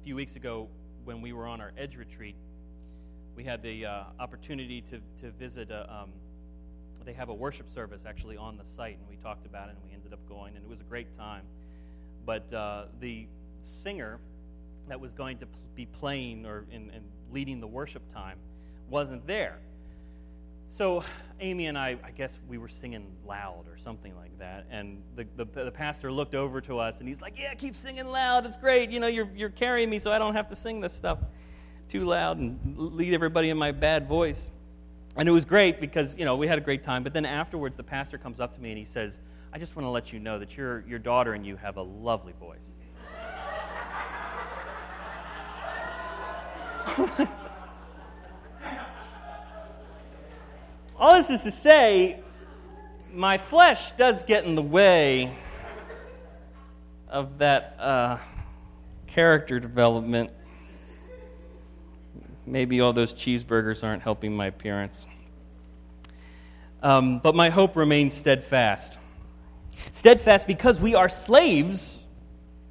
A 0.00 0.04
few 0.04 0.16
weeks 0.16 0.36
ago, 0.36 0.68
when 1.04 1.22
we 1.22 1.32
were 1.32 1.46
on 1.46 1.60
our 1.60 1.72
Edge 1.78 1.96
retreat, 1.96 2.34
we 3.38 3.44
had 3.44 3.62
the 3.62 3.86
uh, 3.86 4.02
opportunity 4.18 4.80
to, 4.80 4.98
to 5.20 5.30
visit 5.38 5.70
a, 5.70 5.88
um, 5.94 6.10
they 7.04 7.12
have 7.12 7.28
a 7.28 7.34
worship 7.34 7.70
service 7.70 8.02
actually 8.04 8.36
on 8.36 8.56
the 8.56 8.64
site, 8.64 8.98
and 8.98 9.08
we 9.08 9.14
talked 9.14 9.46
about 9.46 9.68
it, 9.68 9.76
and 9.76 9.88
we 9.88 9.94
ended 9.94 10.12
up 10.12 10.18
going, 10.28 10.56
and 10.56 10.64
it 10.64 10.68
was 10.68 10.80
a 10.80 10.84
great 10.84 11.06
time. 11.16 11.44
But 12.26 12.52
uh, 12.52 12.86
the 12.98 13.28
singer 13.62 14.18
that 14.88 14.98
was 14.98 15.12
going 15.12 15.38
to 15.38 15.46
be 15.76 15.86
playing 15.86 16.46
or 16.46 16.64
in, 16.72 16.90
in 16.90 17.04
leading 17.30 17.60
the 17.60 17.66
worship 17.68 18.12
time 18.12 18.38
wasn't 18.90 19.24
there. 19.24 19.60
So 20.68 21.04
Amy 21.38 21.66
and 21.66 21.78
I, 21.78 21.96
I 22.02 22.10
guess 22.10 22.40
we 22.48 22.58
were 22.58 22.68
singing 22.68 23.06
loud 23.24 23.66
or 23.70 23.78
something 23.78 24.16
like 24.16 24.36
that. 24.40 24.66
And 24.68 25.00
the, 25.14 25.28
the, 25.36 25.44
the, 25.44 25.70
pastor 25.70 26.10
looked 26.10 26.34
over 26.34 26.60
to 26.62 26.80
us 26.80 26.98
and 26.98 27.08
he's 27.08 27.20
like, 27.20 27.38
Yeah, 27.38 27.54
keep 27.54 27.76
singing 27.76 28.08
loud. 28.08 28.46
It's 28.46 28.56
great. 28.56 28.90
You 28.90 28.98
know, 28.98 29.06
you're, 29.06 29.30
you're 29.36 29.48
carrying 29.48 29.88
me 29.88 30.00
so 30.00 30.10
I 30.10 30.18
don't 30.18 30.34
have 30.34 30.48
to 30.48 30.56
sing 30.56 30.80
this 30.80 30.92
stuff 30.92 31.20
too 31.88 32.04
loud 32.04 32.38
and 32.38 32.76
lead 32.76 33.14
everybody 33.14 33.50
in 33.50 33.56
my 33.56 33.72
bad 33.72 34.06
voice. 34.06 34.50
And 35.16 35.28
it 35.28 35.32
was 35.32 35.44
great 35.44 35.80
because, 35.80 36.16
you 36.16 36.24
know, 36.24 36.36
we 36.36 36.46
had 36.46 36.58
a 36.58 36.60
great 36.60 36.82
time. 36.82 37.02
But 37.02 37.12
then 37.12 37.24
afterwards, 37.26 37.76
the 37.76 37.82
pastor 37.82 38.18
comes 38.18 38.40
up 38.40 38.54
to 38.54 38.60
me 38.60 38.70
and 38.70 38.78
he 38.78 38.84
says, 38.84 39.18
I 39.52 39.58
just 39.58 39.74
want 39.74 39.86
to 39.86 39.90
let 39.90 40.12
you 40.12 40.20
know 40.20 40.38
that 40.38 40.56
your, 40.56 40.84
your 40.86 40.98
daughter 40.98 41.32
and 41.32 41.44
you 41.46 41.56
have 41.56 41.76
a 41.76 41.82
lovely 41.82 42.34
voice. 42.38 42.74
All 50.98 51.14
this 51.16 51.30
is 51.30 51.42
to 51.42 51.50
say, 51.50 52.20
my 53.12 53.38
flesh 53.38 53.92
does 53.92 54.22
get 54.22 54.44
in 54.44 54.54
the 54.54 54.62
way 54.62 55.32
of 57.08 57.38
that 57.38 57.76
uh, 57.78 58.18
character 59.06 59.58
development 59.58 60.30
maybe 62.50 62.80
all 62.80 62.92
those 62.92 63.14
cheeseburgers 63.14 63.84
aren't 63.84 64.02
helping 64.02 64.34
my 64.34 64.46
appearance. 64.46 65.06
Um, 66.82 67.18
but 67.18 67.34
my 67.34 67.50
hope 67.50 67.76
remains 67.76 68.14
steadfast. 68.16 68.98
Steadfast 69.92 70.46
because 70.46 70.80
we 70.80 70.94
are 70.94 71.08
slaves 71.08 71.98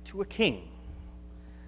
to 0.05 0.21
a 0.21 0.25
king. 0.25 0.67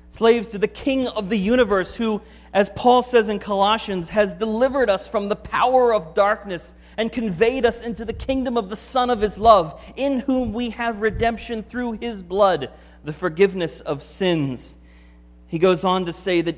Slaves 0.09 0.49
to 0.49 0.57
the 0.57 0.67
king 0.67 1.07
of 1.07 1.29
the 1.29 1.37
universe, 1.37 1.95
who, 1.95 2.21
as 2.53 2.69
Paul 2.75 3.03
says 3.03 3.29
in 3.29 3.39
Colossians, 3.39 4.09
has 4.09 4.33
delivered 4.33 4.89
us 4.89 5.07
from 5.07 5.29
the 5.29 5.35
power 5.35 5.93
of 5.93 6.15
darkness 6.15 6.73
and 6.97 7.11
conveyed 7.11 7.65
us 7.65 7.81
into 7.81 8.05
the 8.05 8.13
kingdom 8.13 8.57
of 8.57 8.69
the 8.69 8.75
Son 8.75 9.09
of 9.09 9.21
his 9.21 9.37
love, 9.37 9.79
in 9.95 10.19
whom 10.21 10.51
we 10.51 10.71
have 10.71 11.01
redemption 11.01 11.61
through 11.61 11.93
his 11.93 12.23
blood, 12.23 12.71
the 13.03 13.13
forgiveness 13.13 13.81
of 13.81 14.01
sins. 14.01 14.75
He 15.47 15.59
goes 15.59 15.83
on 15.83 16.05
to 16.05 16.13
say 16.13 16.41
that 16.41 16.57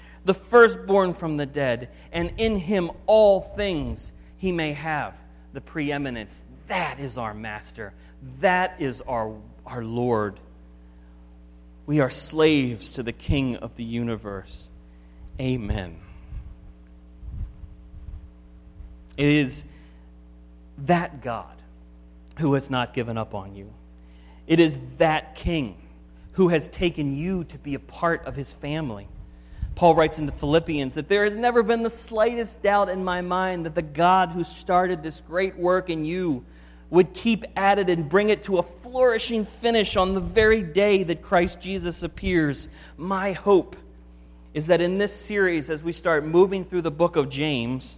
the 0.25 0.33
firstborn 0.33 1.13
from 1.13 1.37
the 1.37 1.45
dead, 1.45 1.89
and 2.11 2.33
in 2.37 2.57
him 2.57 2.91
all 3.05 3.41
things 3.41 4.13
he 4.37 4.51
may 4.51 4.73
have 4.73 5.17
the 5.53 5.61
preeminence. 5.61 6.43
That 6.67 6.99
is 6.99 7.17
our 7.17 7.33
master. 7.33 7.93
That 8.39 8.75
is 8.79 9.01
our, 9.01 9.35
our 9.65 9.83
Lord. 9.83 10.39
We 11.85 11.99
are 11.99 12.09
slaves 12.09 12.91
to 12.91 13.03
the 13.03 13.11
King 13.11 13.57
of 13.57 13.75
the 13.75 13.83
universe. 13.83 14.67
Amen. 15.39 15.99
It 19.17 19.27
is 19.27 19.65
that 20.79 21.21
God 21.21 21.55
who 22.39 22.53
has 22.53 22.69
not 22.69 22.93
given 22.93 23.17
up 23.17 23.35
on 23.35 23.55
you. 23.55 23.73
It 24.47 24.59
is 24.59 24.79
that 24.97 25.35
King 25.35 25.77
who 26.33 26.47
has 26.47 26.67
taken 26.67 27.15
you 27.15 27.43
to 27.45 27.57
be 27.57 27.75
a 27.75 27.79
part 27.79 28.25
of 28.25 28.35
his 28.35 28.51
family. 28.51 29.07
Paul 29.75 29.95
writes 29.95 30.19
in 30.19 30.25
the 30.25 30.31
Philippians 30.31 30.95
that 30.95 31.07
there 31.07 31.23
has 31.23 31.35
never 31.35 31.63
been 31.63 31.83
the 31.83 31.89
slightest 31.89 32.61
doubt 32.61 32.89
in 32.89 33.03
my 33.03 33.21
mind 33.21 33.65
that 33.65 33.75
the 33.75 33.81
God 33.81 34.29
who 34.29 34.43
started 34.43 35.01
this 35.01 35.21
great 35.21 35.57
work 35.57 35.89
in 35.89 36.05
you 36.05 36.45
would 36.89 37.13
keep 37.13 37.45
at 37.55 37.79
it 37.79 37.89
and 37.89 38.09
bring 38.09 38.29
it 38.29 38.43
to 38.43 38.59
a 38.59 38.63
flourishing 38.63 39.45
finish 39.45 39.95
on 39.95 40.13
the 40.13 40.19
very 40.19 40.61
day 40.61 41.03
that 41.03 41.21
Christ 41.21 41.61
Jesus 41.61 42.03
appears. 42.03 42.67
My 42.97 43.31
hope 43.31 43.77
is 44.53 44.67
that 44.67 44.81
in 44.81 44.97
this 44.97 45.15
series, 45.15 45.69
as 45.69 45.81
we 45.81 45.93
start 45.93 46.25
moving 46.25 46.65
through 46.65 46.81
the 46.81 46.91
book 46.91 47.15
of 47.15 47.29
James, 47.29 47.97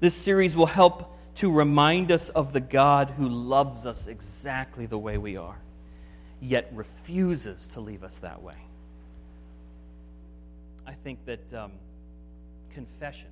this 0.00 0.14
series 0.14 0.54
will 0.54 0.66
help 0.66 1.16
to 1.36 1.50
remind 1.50 2.12
us 2.12 2.28
of 2.28 2.52
the 2.52 2.60
God 2.60 3.10
who 3.10 3.28
loves 3.28 3.86
us 3.86 4.06
exactly 4.06 4.84
the 4.84 4.98
way 4.98 5.16
we 5.16 5.38
are, 5.38 5.58
yet 6.40 6.70
refuses 6.74 7.66
to 7.68 7.80
leave 7.80 8.04
us 8.04 8.18
that 8.18 8.42
way. 8.42 8.56
I 10.88 10.94
think 11.04 11.18
that 11.26 11.52
um, 11.52 11.72
confession 12.70 13.28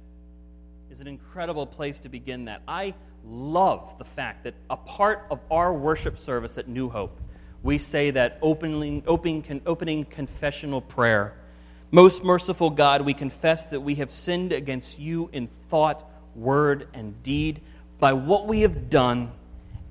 is 0.90 1.00
an 1.00 1.06
incredible 1.06 1.66
place 1.66 1.98
to 2.00 2.10
begin 2.10 2.44
that. 2.44 2.60
I 2.68 2.92
love 3.24 3.96
the 3.96 4.04
fact 4.04 4.44
that 4.44 4.52
a 4.68 4.76
part 4.76 5.26
of 5.30 5.40
our 5.50 5.72
worship 5.72 6.18
service 6.18 6.58
at 6.58 6.68
New 6.68 6.90
Hope, 6.90 7.18
we 7.62 7.78
say 7.78 8.10
that 8.10 8.38
opening, 8.42 9.02
opening, 9.06 9.62
opening 9.64 10.04
confessional 10.04 10.82
prayer 10.82 11.34
Most 11.90 12.24
merciful 12.24 12.68
God, 12.68 13.02
we 13.02 13.14
confess 13.14 13.68
that 13.68 13.80
we 13.80 13.94
have 13.94 14.10
sinned 14.10 14.52
against 14.52 14.98
you 14.98 15.30
in 15.32 15.46
thought, 15.70 16.04
word, 16.34 16.88
and 16.92 17.22
deed 17.22 17.62
by 17.98 18.12
what 18.12 18.46
we 18.46 18.60
have 18.62 18.90
done 18.90 19.32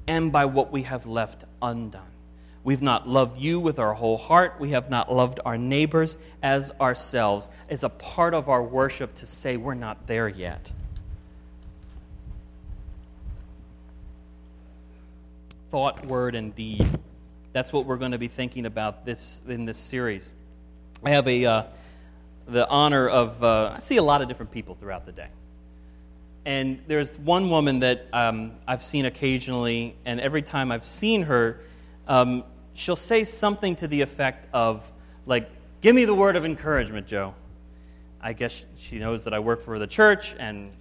and 0.06 0.32
by 0.32 0.46
what 0.46 0.72
we 0.72 0.84
have 0.84 1.08
left 1.08 1.46
undone. 1.62 2.15
We've 2.66 2.82
not 2.82 3.08
loved 3.08 3.40
you 3.40 3.60
with 3.60 3.78
our 3.78 3.94
whole 3.94 4.18
heart. 4.18 4.56
We 4.60 4.72
have 4.72 4.90
not 4.90 5.14
loved 5.14 5.40
our 5.46 5.56
neighbors 5.56 6.18
as 6.42 6.72
ourselves. 6.82 7.52
As 7.70 7.84
a 7.84 7.90
part 7.90 8.34
of 8.34 8.50
our 8.50 8.64
worship 8.64 9.14
to 9.16 9.28
say 9.28 9.56
we're 9.56 9.76
not 9.76 10.08
there 10.08 10.28
yet. 10.28 10.72
Thought, 15.70 16.08
word, 16.08 16.34
and 16.34 16.56
deed. 16.56 16.88
That's 17.54 17.72
what 17.72 17.86
we're 17.86 17.98
going 17.98 18.14
to 18.14 18.18
be 18.18 18.28
thinking 18.28 18.66
about 18.66 19.06
this 19.06 19.42
in 19.48 19.66
this 19.66 19.78
series. 19.78 20.32
I 21.04 21.12
have 21.12 21.28
a 21.28 21.46
uh, 21.46 21.64
the 22.48 22.68
honor 22.68 23.08
of 23.08 23.44
uh, 23.44 23.74
I 23.76 23.80
see 23.80 23.98
a 23.98 24.04
lot 24.04 24.24
of 24.24 24.28
different 24.28 24.52
people 24.52 24.74
throughout 24.74 25.06
the 25.06 25.12
day. 25.12 25.28
And 26.46 26.82
there's 26.88 27.12
one 27.20 27.52
woman 27.52 27.82
that 27.82 28.08
um, 28.12 28.54
I've 28.68 28.82
seen 28.82 29.06
occasionally, 29.06 29.96
and 30.04 30.20
every 30.20 30.42
time 30.42 30.72
I've 30.72 30.86
seen 30.86 31.24
her, 31.24 31.60
um, 32.08 32.44
she'll 32.76 32.96
say 32.96 33.24
something 33.24 33.76
to 33.78 33.88
the 33.88 34.02
effect 34.02 34.48
of, 34.54 34.92
like, 35.26 35.50
Give 35.82 35.94
me 35.94 36.06
the 36.06 36.16
word 36.16 36.36
of 36.36 36.46
encouragement, 36.46 37.06
Joe. 37.06 37.36
I 38.20 38.34
guess 38.34 38.66
she 38.78 38.98
knows 38.98 39.24
that 39.26 39.36
I 39.36 39.40
work 39.40 39.62
for 39.62 39.78
the 39.78 39.86
church, 39.86 40.36
and 40.40 40.72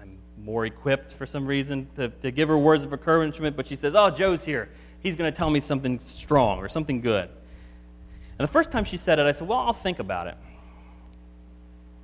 I'm 0.00 0.18
more 0.36 0.66
equipped 0.66 1.12
for 1.12 1.26
some 1.26 1.46
reason 1.46 1.86
to, 1.94 2.08
to 2.08 2.32
give 2.32 2.48
her 2.48 2.58
words 2.58 2.82
of 2.82 2.92
encouragement, 2.92 3.56
but 3.56 3.68
she 3.68 3.76
says, 3.76 3.94
Oh, 3.94 4.10
Joe's 4.10 4.44
here. 4.44 4.68
He's 5.00 5.14
going 5.14 5.32
to 5.32 5.36
tell 5.36 5.48
me 5.48 5.60
something 5.60 6.00
strong 6.00 6.58
or 6.58 6.68
something 6.68 7.00
good. 7.00 7.28
And 7.28 8.48
the 8.48 8.52
first 8.52 8.72
time 8.72 8.84
she 8.84 8.96
said 8.96 9.18
it, 9.20 9.26
I 9.26 9.32
said, 9.32 9.46
Well, 9.46 9.60
I'll 9.60 9.72
think 9.72 10.00
about 10.00 10.26
it. 10.26 10.36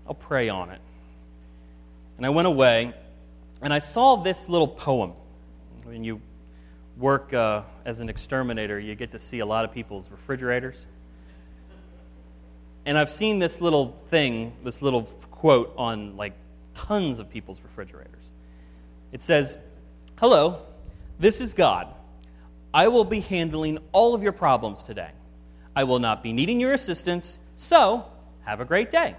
I'll 0.07 0.15
pray 0.15 0.49
on 0.49 0.71
it. 0.71 0.81
And 2.17 2.25
I 2.25 2.29
went 2.29 2.47
away, 2.47 2.95
and 3.61 3.75
I 3.75 3.81
saw 3.81 4.17
this 4.17 4.49
little 4.49 4.69
poem. 4.69 5.13
When 5.83 6.05
you 6.05 6.21
work 6.99 7.33
uh, 7.33 7.63
as 7.85 8.01
an 8.01 8.09
exterminator, 8.09 8.79
you 8.79 8.95
get 8.95 9.13
to 9.13 9.19
see 9.19 9.39
a 9.39 9.47
lot 9.47 9.65
of 9.65 9.73
people's 9.73 10.11
refrigerators. 10.11 10.87
And 12.85 12.99
I've 12.99 13.11
seen 13.11 13.39
this 13.39 13.61
little 13.61 13.97
thing, 14.09 14.55
this 14.65 14.83
little 14.83 15.03
quote 15.31 15.73
on 15.77 16.17
like 16.17 16.33
tons 16.75 17.19
of 17.19 17.31
people's 17.31 17.61
refrigerators. 17.63 18.25
It 19.13 19.23
says, 19.23 19.57
Hello, 20.19 20.63
this 21.19 21.41
is 21.41 21.55
God. 21.55 21.89
I 22.75 22.89
will 22.89 23.05
be 23.05 23.21
handling 23.21 23.79
all 23.93 24.15
of 24.15 24.23
your 24.23 24.33
problems 24.33 24.83
today. 24.83 25.11
I 25.75 25.85
will 25.85 26.01
not 26.01 26.23
be 26.23 26.33
needing 26.33 26.61
your 26.61 26.73
assistance, 26.73 27.39
so 27.57 28.07
have 28.45 28.61
a 28.61 28.65
great 28.65 28.91
day. 28.91 29.17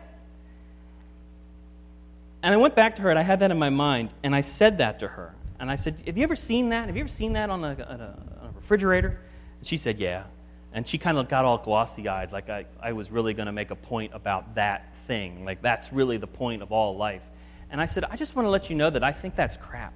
And 2.44 2.54
I 2.54 2.58
went 2.58 2.76
back 2.76 2.96
to 2.98 3.02
her 3.04 3.10
and 3.10 3.20
I 3.20 3.24
had 3.24 3.40
that 3.40 3.52
in 3.52 3.58
my 3.58 3.70
mind, 3.70 4.10
and 4.24 4.36
I 4.36 4.42
said 4.42 4.78
that 4.80 5.00
to 5.00 5.08
her. 5.08 5.36
And 5.60 5.70
I 5.70 5.76
said, 5.76 6.02
Have 6.06 6.18
you 6.18 6.24
ever 6.24 6.36
seen 6.36 6.70
that? 6.70 6.88
Have 6.88 6.96
you 6.96 7.02
ever 7.02 7.10
seen 7.10 7.34
that 7.34 7.50
on 7.50 7.64
a, 7.64 7.72
on 7.72 7.78
a, 7.80 8.18
on 8.42 8.48
a 8.48 8.52
refrigerator? 8.56 9.20
And 9.60 9.68
she 9.68 9.78
said, 9.78 10.00
Yeah. 10.00 10.24
And 10.72 10.88
she 10.88 10.98
kind 10.98 11.18
of 11.18 11.28
got 11.28 11.46
all 11.46 11.58
glossy 11.58 12.08
eyed, 12.08 12.32
like 12.32 12.50
I, 12.50 12.66
I 12.80 12.94
was 12.94 13.10
really 13.10 13.34
going 13.34 13.48
to 13.48 13.52
make 13.52 13.72
a 13.72 13.76
point 13.76 14.14
about 14.14 14.56
that 14.56 14.96
thing. 15.08 15.44
Like, 15.44 15.64
that's 15.64 15.92
really 15.92 16.18
the 16.18 16.28
point 16.28 16.62
of 16.62 16.72
all 16.72 16.96
life. 16.96 17.26
And 17.72 17.82
I 17.82 17.88
said, 17.88 18.04
I 18.04 18.16
just 18.16 18.36
want 18.36 18.46
to 18.46 18.52
let 18.52 18.70
you 18.70 18.76
know 18.76 18.90
that 18.90 19.04
I 19.04 19.12
think 19.12 19.36
that's 19.36 19.58
crap. 19.58 19.94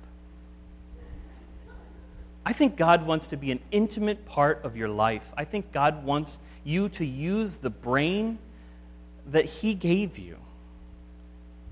I 2.46 2.54
think 2.54 2.76
God 2.76 3.06
wants 3.06 3.28
to 3.28 3.38
be 3.38 3.52
an 3.52 3.60
intimate 3.72 4.26
part 4.26 4.66
of 4.66 4.76
your 4.76 4.90
life. 4.90 5.32
I 5.38 5.46
think 5.46 5.72
God 5.72 6.04
wants 6.04 6.40
you 6.64 6.90
to 6.90 7.06
use 7.06 7.58
the 7.58 7.70
brain 7.70 8.38
that 9.28 9.46
He 9.46 9.76
gave 9.76 10.18
you. 10.18 10.36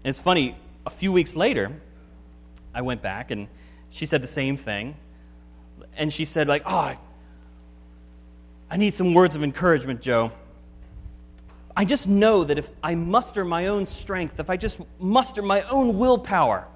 And 0.04 0.10
it's 0.10 0.20
funny, 0.20 0.56
a 0.86 0.90
few 0.90 1.12
weeks 1.12 1.36
later, 1.36 1.72
I 2.74 2.82
went 2.82 3.02
back 3.02 3.32
and 3.32 3.48
she 3.92 4.06
said 4.06 4.24
the 4.24 4.28
same 4.28 4.58
thing. 4.58 4.96
And 5.96 6.12
she 6.12 6.26
said, 6.26 6.48
like, 6.48 6.64
oh, 6.66 6.96
I 8.70 8.78
need 8.78 8.94
some 8.94 9.14
words 9.14 9.36
of 9.36 9.44
encouragement, 9.44 10.02
Joe. 10.02 10.32
I 11.76 11.86
just 11.86 12.08
know 12.08 12.44
that 12.44 12.58
if 12.58 12.70
I 12.82 12.96
muster 12.96 13.46
my 13.46 13.68
own 13.68 13.86
strength, 13.86 14.40
if 14.40 14.50
I 14.50 14.58
just 14.58 14.80
muster 15.00 15.42
my 15.42 15.62
own 15.70 15.98
willpower, 15.98 16.68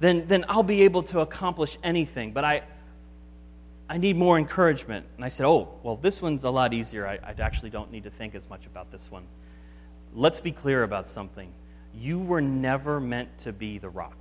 then, 0.00 0.26
then 0.26 0.44
I'll 0.48 0.62
be 0.62 0.82
able 0.82 1.02
to 1.04 1.20
accomplish 1.20 1.78
anything. 1.82 2.32
But 2.32 2.44
I, 2.44 2.62
I 3.88 3.98
need 3.98 4.16
more 4.16 4.38
encouragement. 4.38 5.06
And 5.16 5.24
I 5.24 5.28
said, 5.28 5.46
Oh, 5.46 5.68
well, 5.82 5.96
this 5.96 6.22
one's 6.22 6.44
a 6.44 6.50
lot 6.50 6.72
easier. 6.72 7.06
I, 7.06 7.14
I 7.14 7.34
actually 7.38 7.70
don't 7.70 7.90
need 7.90 8.04
to 8.04 8.10
think 8.10 8.34
as 8.34 8.48
much 8.48 8.66
about 8.66 8.90
this 8.90 9.10
one. 9.10 9.24
Let's 10.12 10.40
be 10.40 10.52
clear 10.52 10.84
about 10.84 11.08
something. 11.08 11.52
You 11.92 12.18
were 12.18 12.40
never 12.40 13.00
meant 13.00 13.36
to 13.38 13.52
be 13.52 13.78
the 13.78 13.88
rock. 13.88 14.16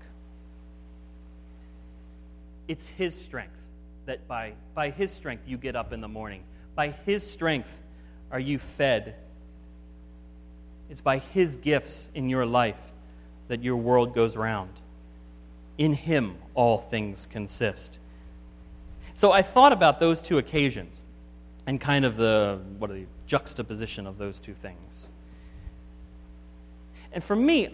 It's 2.68 2.88
His 2.88 3.20
strength 3.20 3.60
that 4.06 4.28
by, 4.28 4.54
by 4.74 4.90
His 4.90 5.12
strength 5.12 5.48
you 5.48 5.58
get 5.58 5.76
up 5.76 5.94
in 5.94 6.02
the 6.02 6.08
morning. 6.08 6.44
By 6.76 6.90
His 7.06 7.30
strength 7.30 7.82
are 8.32 8.40
you 8.40 8.60
fed. 8.60 9.16
It's 10.90 11.02
by 11.02 11.20
His 11.20 11.56
gifts 11.56 12.08
in 12.14 12.30
your 12.30 12.46
life 12.46 12.94
that 13.48 13.64
your 13.64 13.78
world 13.78 14.16
goes 14.16 14.36
round. 14.36 14.72
In 15.78 15.94
Him 15.94 16.38
all 16.54 16.78
things 16.78 17.28
consist. 17.32 18.00
So 19.14 19.32
I 19.32 19.42
thought 19.42 19.72
about 19.72 20.00
those 20.00 20.22
two 20.22 20.38
occasions 20.38 21.02
and 21.66 21.80
kind 21.80 22.04
of 22.04 22.18
the 22.18 22.60
what 22.78 22.90
are 22.90 22.96
the 22.96 23.06
juxtaposition 23.28 24.08
of 24.08 24.18
those 24.18 24.40
two 24.40 24.54
things. 24.54 25.08
And 27.12 27.24
for 27.24 27.36
me, 27.36 27.70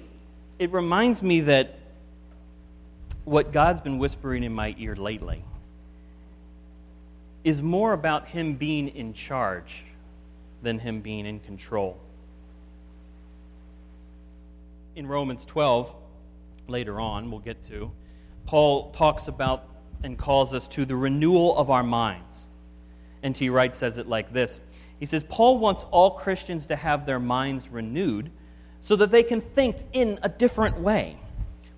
it 0.60 0.72
reminds 0.72 1.24
me 1.24 1.42
that 1.42 1.79
what 3.30 3.52
God's 3.52 3.80
been 3.80 4.00
whispering 4.00 4.42
in 4.42 4.52
my 4.52 4.76
ear 4.80 4.96
lately 4.96 5.44
is 7.44 7.62
more 7.62 7.94
about 7.94 8.28
Him 8.28 8.56
being 8.56 8.88
in 8.88 9.14
charge 9.14 9.84
than 10.64 10.80
Him 10.80 11.02
being 11.02 11.28
in 11.28 11.40
control. 11.40 12.00
In 14.96 15.06
Romans 15.06 15.46
12, 15.46 15.94
later 16.68 17.00
on, 17.00 17.30
we'll 17.30 17.40
get 17.40 17.64
to, 17.66 17.92
Paul 18.48 18.90
talks 18.92 19.28
about 19.28 19.64
and 20.04 20.18
calls 20.18 20.52
us 20.52 20.68
to 20.70 20.84
the 20.84 20.96
renewal 20.96 21.56
of 21.56 21.70
our 21.70 21.84
minds. 21.84 22.48
N.T. 23.22 23.48
Wright 23.52 23.76
says 23.76 24.00
it 24.00 24.08
like 24.08 24.34
this 24.34 24.60
He 25.00 25.06
says, 25.06 25.24
Paul 25.30 25.60
wants 25.60 25.84
all 25.92 26.12
Christians 26.12 26.66
to 26.66 26.76
have 26.76 27.06
their 27.06 27.20
minds 27.20 27.70
renewed 27.70 28.32
so 28.82 28.96
that 28.96 29.12
they 29.12 29.22
can 29.22 29.40
think 29.40 29.78
in 29.94 30.18
a 30.24 30.30
different 30.30 30.80
way. 30.80 31.20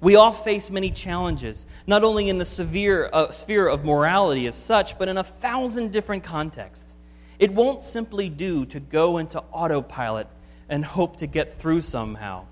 We 0.01 0.15
all 0.15 0.31
face 0.31 0.71
many 0.71 0.89
challenges, 0.89 1.65
not 1.85 2.03
only 2.03 2.27
in 2.27 2.39
the 2.39 2.45
severe 2.45 3.07
uh, 3.13 3.29
sphere 3.29 3.67
of 3.67 3.85
morality 3.85 4.47
as 4.47 4.55
such, 4.55 4.97
but 4.97 5.07
in 5.07 5.17
a 5.17 5.23
thousand 5.23 5.91
different 5.91 6.23
contexts. 6.23 6.95
It 7.37 7.53
won't 7.53 7.83
simply 7.83 8.27
do 8.27 8.65
to 8.65 8.79
go 8.79 9.19
into 9.19 9.39
autopilot 9.51 10.27
and 10.67 10.83
hope 10.83 11.17
to 11.17 11.27
get 11.27 11.59
through 11.59 11.81
somehow. 11.81 12.45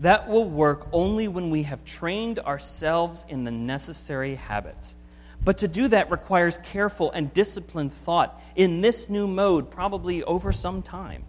That 0.00 0.28
will 0.28 0.48
work 0.48 0.88
only 0.92 1.26
when 1.26 1.50
we 1.50 1.62
have 1.62 1.84
trained 1.84 2.38
ourselves 2.38 3.24
in 3.28 3.44
the 3.44 3.50
necessary 3.50 4.34
habits. 4.34 4.94
But 5.42 5.58
to 5.58 5.68
do 5.68 5.88
that 5.88 6.10
requires 6.10 6.58
careful 6.58 7.10
and 7.12 7.32
disciplined 7.32 7.94
thought 7.94 8.42
in 8.56 8.82
this 8.82 9.08
new 9.08 9.26
mode, 9.26 9.70
probably 9.70 10.22
over 10.24 10.52
some 10.52 10.82
time. 10.82 11.24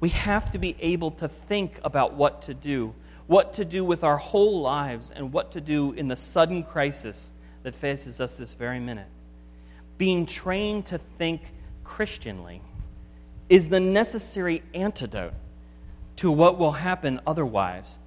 We 0.00 0.08
have 0.08 0.50
to 0.52 0.58
be 0.58 0.74
able 0.80 1.12
to 1.12 1.28
think 1.28 1.78
about 1.84 2.14
what 2.14 2.42
to 2.42 2.54
do, 2.54 2.94
what 3.26 3.54
to 3.54 3.64
do 3.64 3.84
with 3.84 4.04
our 4.04 4.16
whole 4.16 4.60
lives, 4.60 5.12
and 5.14 5.32
what 5.32 5.52
to 5.52 5.60
do 5.60 5.92
in 5.92 6.08
the 6.08 6.16
sudden 6.16 6.62
crisis 6.62 7.30
that 7.62 7.74
faces 7.74 8.20
us 8.20 8.36
this 8.36 8.54
very 8.54 8.80
minute. 8.80 9.06
Being 9.98 10.26
trained 10.26 10.86
to 10.86 10.98
think 10.98 11.42
Christianly 11.84 12.60
is 13.48 13.68
the 13.68 13.80
necessary 13.80 14.62
antidote 14.74 15.34
to 16.16 16.30
what 16.30 16.58
will 16.58 16.72
happen 16.72 17.20
otherwise, 17.26 17.98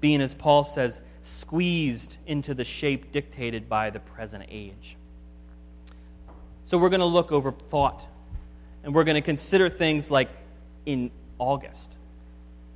being, 0.00 0.20
as 0.20 0.34
Paul 0.34 0.64
says, 0.64 1.00
squeezed 1.22 2.16
into 2.26 2.54
the 2.54 2.64
shape 2.64 3.12
dictated 3.12 3.68
by 3.68 3.90
the 3.90 4.00
present 4.00 4.44
age. 4.48 4.96
So, 6.64 6.78
we're 6.78 6.90
going 6.90 7.00
to 7.00 7.06
look 7.06 7.32
over 7.32 7.52
thought, 7.52 8.06
and 8.84 8.94
we're 8.94 9.04
going 9.04 9.16
to 9.16 9.20
consider 9.22 9.68
things 9.68 10.10
like 10.10 10.28
in 10.86 11.10
August, 11.38 11.94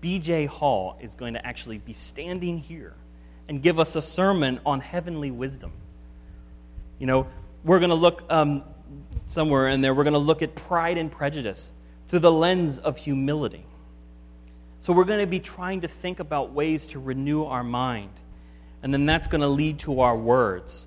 BJ 0.02 0.46
Hall 0.46 0.98
is 1.00 1.14
going 1.14 1.34
to 1.34 1.46
actually 1.46 1.78
be 1.78 1.92
standing 1.92 2.58
here 2.58 2.94
and 3.48 3.62
give 3.62 3.78
us 3.78 3.96
a 3.96 4.02
sermon 4.02 4.60
on 4.66 4.80
heavenly 4.80 5.30
wisdom. 5.30 5.72
You 6.98 7.06
know, 7.06 7.26
we're 7.64 7.78
going 7.78 7.90
to 7.90 7.96
look 7.96 8.24
um, 8.28 8.62
somewhere 9.26 9.68
in 9.68 9.80
there, 9.80 9.94
we're 9.94 10.04
going 10.04 10.12
to 10.12 10.18
look 10.18 10.42
at 10.42 10.54
pride 10.54 10.98
and 10.98 11.10
prejudice 11.10 11.72
through 12.08 12.20
the 12.20 12.32
lens 12.32 12.78
of 12.78 12.98
humility. 12.98 13.64
So 14.80 14.92
we're 14.92 15.04
going 15.04 15.20
to 15.20 15.26
be 15.26 15.40
trying 15.40 15.82
to 15.82 15.88
think 15.88 16.18
about 16.18 16.52
ways 16.52 16.86
to 16.88 16.98
renew 16.98 17.44
our 17.44 17.62
mind. 17.62 18.10
And 18.82 18.92
then 18.92 19.06
that's 19.06 19.28
going 19.28 19.40
to 19.40 19.48
lead 19.48 19.78
to 19.80 20.00
our 20.00 20.16
words. 20.16 20.86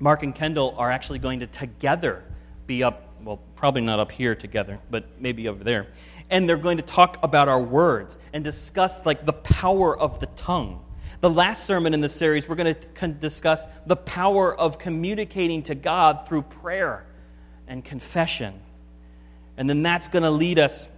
Mark 0.00 0.22
and 0.22 0.34
Kendall 0.34 0.74
are 0.78 0.90
actually 0.90 1.18
going 1.18 1.40
to 1.40 1.46
together 1.46 2.24
be 2.66 2.82
up, 2.82 3.08
well, 3.22 3.40
probably 3.56 3.82
not 3.82 4.00
up 4.00 4.10
here 4.10 4.34
together, 4.34 4.80
but 4.90 5.04
maybe 5.20 5.48
over 5.48 5.62
there, 5.62 5.86
And 6.30 6.48
they're 6.48 6.56
going 6.56 6.78
to 6.78 6.82
talk 6.82 7.18
about 7.22 7.48
our 7.48 7.60
words 7.60 8.18
and 8.32 8.42
discuss 8.42 9.04
like 9.04 9.24
the 9.26 9.32
power 9.32 9.96
of 9.96 10.20
the 10.20 10.26
tongue. 10.26 10.80
The 11.20 11.30
last 11.30 11.64
sermon 11.64 11.94
in 11.94 12.00
the 12.00 12.08
series, 12.08 12.48
we're 12.48 12.56
going 12.56 12.74
to 12.74 13.08
discuss 13.08 13.66
the 13.86 13.96
power 13.96 14.54
of 14.54 14.78
communicating 14.78 15.62
to 15.64 15.74
God 15.74 16.26
through 16.28 16.42
prayer 16.42 17.06
and 17.66 17.84
confession. 17.84 18.60
And 19.56 19.68
then 19.70 19.82
that's 19.82 20.08
going 20.08 20.24
to 20.24 20.30
lead 20.30 20.58
us 20.58 20.88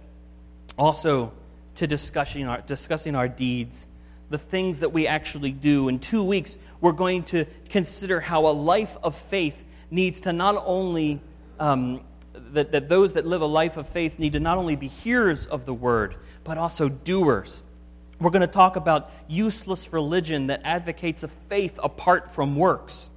also 0.77 1.31
to 1.75 1.87
discussing 1.87 2.47
our, 2.47 2.61
discussing 2.61 3.15
our 3.15 3.27
deeds, 3.27 3.85
the 4.29 4.37
things 4.37 4.79
that 4.79 4.91
we 4.91 5.07
actually 5.07 5.51
do. 5.51 5.87
In 5.87 5.99
two 5.99 6.23
weeks, 6.23 6.57
we're 6.81 6.91
going 6.91 7.23
to 7.25 7.45
consider 7.69 8.19
how 8.19 8.47
a 8.47 8.51
life 8.51 8.97
of 9.03 9.15
faith 9.15 9.63
needs 9.89 10.21
to 10.21 10.33
not 10.33 10.61
only, 10.65 11.21
um, 11.59 12.01
that, 12.51 12.71
that 12.71 12.89
those 12.89 13.13
that 13.13 13.25
live 13.25 13.41
a 13.41 13.45
life 13.47 13.77
of 13.77 13.87
faith 13.87 14.19
need 14.19 14.33
to 14.33 14.39
not 14.39 14.57
only 14.57 14.75
be 14.75 14.87
hearers 14.87 15.45
of 15.45 15.65
the 15.65 15.73
word, 15.73 16.15
but 16.43 16.57
also 16.57 16.89
doers. 16.89 17.61
We're 18.19 18.31
going 18.31 18.41
to 18.41 18.47
talk 18.47 18.75
about 18.75 19.11
useless 19.27 19.93
religion 19.93 20.47
that 20.47 20.61
advocates 20.63 21.23
a 21.23 21.27
faith 21.27 21.79
apart 21.81 22.31
from 22.31 22.55
works. 22.55 23.09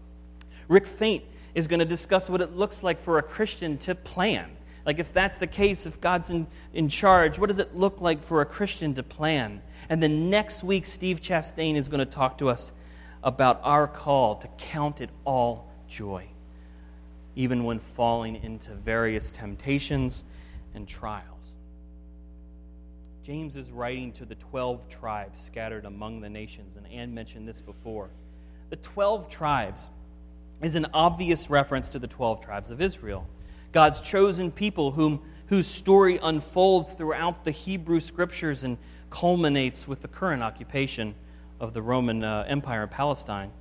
Rick 0.69 0.87
Faint 0.87 1.25
is 1.55 1.67
going 1.67 1.81
to 1.81 1.87
discuss 1.87 2.29
what 2.29 2.41
it 2.41 2.55
looks 2.55 2.83
like 2.83 2.99
for 3.01 3.19
a 3.19 3.23
Christian 3.23 3.79
to 3.79 3.95
plan. 3.95 4.57
Like, 4.87 4.99
if 4.99 5.13
that's 5.13 5.39
the 5.39 5.47
case, 5.47 5.87
if 5.87 6.01
God's 6.01 6.31
in, 6.31 6.47
in 6.73 6.89
charge, 6.89 7.39
what 7.39 7.49
does 7.49 7.59
it 7.59 7.75
look 7.75 8.01
like 8.01 8.23
for 8.23 8.41
a 8.41 8.47
Christian 8.47 8.95
to 8.95 9.03
plan? 9.03 9.63
And 9.89 10.03
then 10.03 10.31
next 10.31 10.63
week, 10.63 10.87
Steve 10.87 11.21
Chastain 11.21 11.77
is 11.77 11.89
going 11.89 11.99
to 11.99 12.11
talk 12.11 12.39
to 12.39 12.49
us 12.49 12.73
about 13.23 13.61
our 13.63 13.87
call 13.87 14.37
to 14.37 14.49
count 14.59 15.01
it 15.01 15.11
all 15.25 15.71
joy, 15.87 16.27
even 17.37 17.65
when 17.65 17.79
falling 17.79 18.37
into 18.37 18.75
various 18.75 19.31
temptations 19.31 20.25
and 20.75 20.87
trials. 20.87 21.53
James 23.23 23.55
is 23.55 23.71
writing 23.71 24.13
to 24.13 24.25
the 24.25 24.35
12 24.35 24.89
tribes 24.89 25.41
scattered 25.41 25.85
among 25.85 26.21
the 26.21 26.29
nations, 26.29 26.77
and 26.77 26.87
Anne 26.89 27.15
mentioned 27.15 27.47
this 27.47 27.61
before. 27.61 28.11
The 28.71 28.77
12 28.77 29.29
tribes 29.29 29.91
is 30.63 30.75
an 30.75 30.87
obvious 30.93 31.51
reference 31.51 31.89
to 31.89 31.99
the 31.99 32.07
12 32.07 32.45
tribes 32.45 32.71
of 32.71 32.81
Israel, 32.81 33.27
God's 33.73 34.01
chosen 34.01 34.51
people 34.51 34.93
whom, 34.93 35.23
whose 35.47 35.67
story 35.67 36.19
unfolds 36.23 36.93
throughout 36.95 37.45
the 37.45 37.51
Hebrew 37.51 38.01
scriptures 38.01 38.65
and 38.65 38.79
culminates 39.11 39.87
with 39.87 40.03
the 40.03 40.09
current 40.09 40.43
occupation 40.43 41.15
of 41.59 41.75
the 41.75 41.83
Roman 41.83 42.25
uh, 42.25 42.45
Empire 42.49 42.85
in 42.85 42.89
Palestine. 42.89 43.53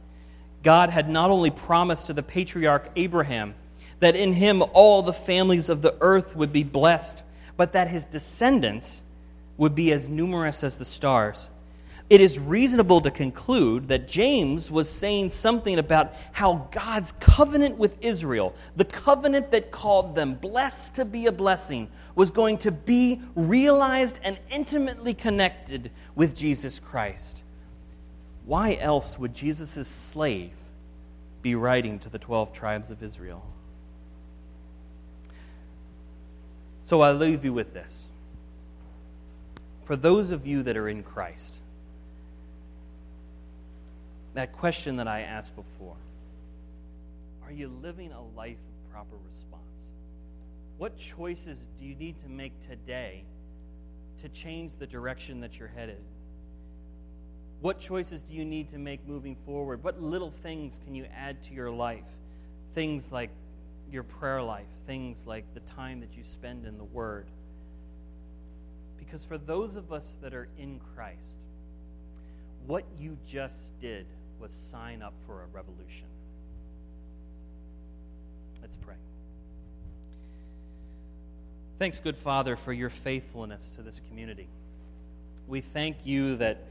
God 0.63 0.89
had 0.89 1.09
not 1.09 1.29
only 1.29 1.49
promised 1.49 2.07
to 2.07 2.13
the 2.13 2.23
patriarch 2.23 2.89
Abraham 2.95 3.55
that 3.99 4.15
in 4.15 4.33
him 4.33 4.63
all 4.73 5.01
the 5.01 5.13
families 5.13 5.69
of 5.69 5.81
the 5.81 5.95
earth 6.01 6.35
would 6.35 6.53
be 6.53 6.63
blessed, 6.63 7.23
but 7.57 7.73
that 7.73 7.89
his 7.89 8.05
descendants 8.05 9.03
would 9.57 9.75
be 9.75 9.91
as 9.91 10.07
numerous 10.07 10.63
as 10.63 10.77
the 10.77 10.85
stars 10.85 11.49
it 12.09 12.21
is 12.21 12.39
reasonable 12.39 13.01
to 13.01 13.11
conclude 13.11 13.87
that 13.89 14.07
James 14.07 14.71
was 14.71 14.89
saying 14.89 15.29
something 15.29 15.77
about 15.77 16.13
how 16.31 16.67
God's 16.71 17.11
covenant 17.19 17.77
with 17.77 17.95
Israel, 18.01 18.55
the 18.75 18.85
covenant 18.85 19.51
that 19.51 19.69
called 19.69 20.15
them 20.15 20.33
blessed 20.33 20.95
to 20.95 21.05
be 21.05 21.27
a 21.27 21.31
blessing, 21.31 21.87
was 22.15 22.31
going 22.31 22.57
to 22.59 22.71
be 22.71 23.21
realized 23.35 24.19
and 24.23 24.39
intimately 24.49 25.13
connected 25.13 25.91
with 26.15 26.35
Jesus 26.35 26.79
Christ. 26.79 27.43
Why 28.49 28.79
else 28.81 29.19
would 29.19 29.35
Jesus' 29.35 29.87
slave 29.87 30.57
be 31.43 31.53
writing 31.53 31.99
to 31.99 32.09
the 32.09 32.17
12 32.17 32.51
tribes 32.51 32.89
of 32.89 33.03
Israel? 33.03 33.45
So 36.81 37.01
I 37.01 37.11
leave 37.11 37.45
you 37.45 37.53
with 37.53 37.75
this. 37.75 38.07
For 39.83 39.95
those 39.95 40.31
of 40.31 40.47
you 40.47 40.63
that 40.63 40.77
are 40.77 40.89
in 40.89 41.03
Christ, 41.03 41.57
that 44.33 44.51
question 44.51 44.95
that 44.95 45.07
I 45.07 45.21
asked 45.21 45.55
before 45.55 45.97
Are 47.45 47.51
you 47.51 47.67
living 47.83 48.11
a 48.11 48.23
life 48.35 48.57
of 48.57 48.91
proper 48.91 49.15
response? 49.27 49.61
What 50.79 50.97
choices 50.97 51.59
do 51.79 51.85
you 51.85 51.93
need 51.93 52.19
to 52.23 52.29
make 52.29 52.53
today 52.67 53.25
to 54.23 54.29
change 54.29 54.71
the 54.79 54.87
direction 54.87 55.39
that 55.41 55.59
you're 55.59 55.67
headed? 55.67 56.01
What 57.61 57.79
choices 57.79 58.21
do 58.21 58.33
you 58.33 58.45
need 58.45 58.69
to 58.69 58.77
make 58.77 59.05
moving 59.07 59.35
forward? 59.45 59.83
What 59.83 60.01
little 60.01 60.31
things 60.31 60.79
can 60.85 60.95
you 60.95 61.05
add 61.15 61.43
to 61.43 61.53
your 61.53 61.71
life? 61.71 62.07
Things 62.73 63.11
like 63.11 63.31
your 63.91 64.03
prayer 64.03 64.41
life, 64.41 64.67
things 64.87 65.27
like 65.27 65.43
the 65.53 65.59
time 65.61 65.99
that 65.99 66.15
you 66.15 66.23
spend 66.23 66.65
in 66.65 66.77
the 66.77 66.83
Word. 66.83 67.25
Because 68.97 69.25
for 69.25 69.37
those 69.37 69.75
of 69.75 69.91
us 69.91 70.15
that 70.21 70.33
are 70.33 70.47
in 70.57 70.79
Christ, 70.95 71.17
what 72.65 72.85
you 72.97 73.17
just 73.27 73.57
did 73.81 74.05
was 74.39 74.53
sign 74.71 75.01
up 75.01 75.13
for 75.25 75.43
a 75.43 75.47
revolution. 75.47 76.05
Let's 78.61 78.77
pray. 78.77 78.95
Thanks, 81.77 81.99
good 81.99 82.17
Father, 82.17 82.55
for 82.55 82.71
your 82.71 82.89
faithfulness 82.89 83.69
to 83.75 83.81
this 83.81 84.01
community. 84.07 84.47
We 85.47 85.61
thank 85.61 86.05
you 86.05 86.35
that 86.37 86.63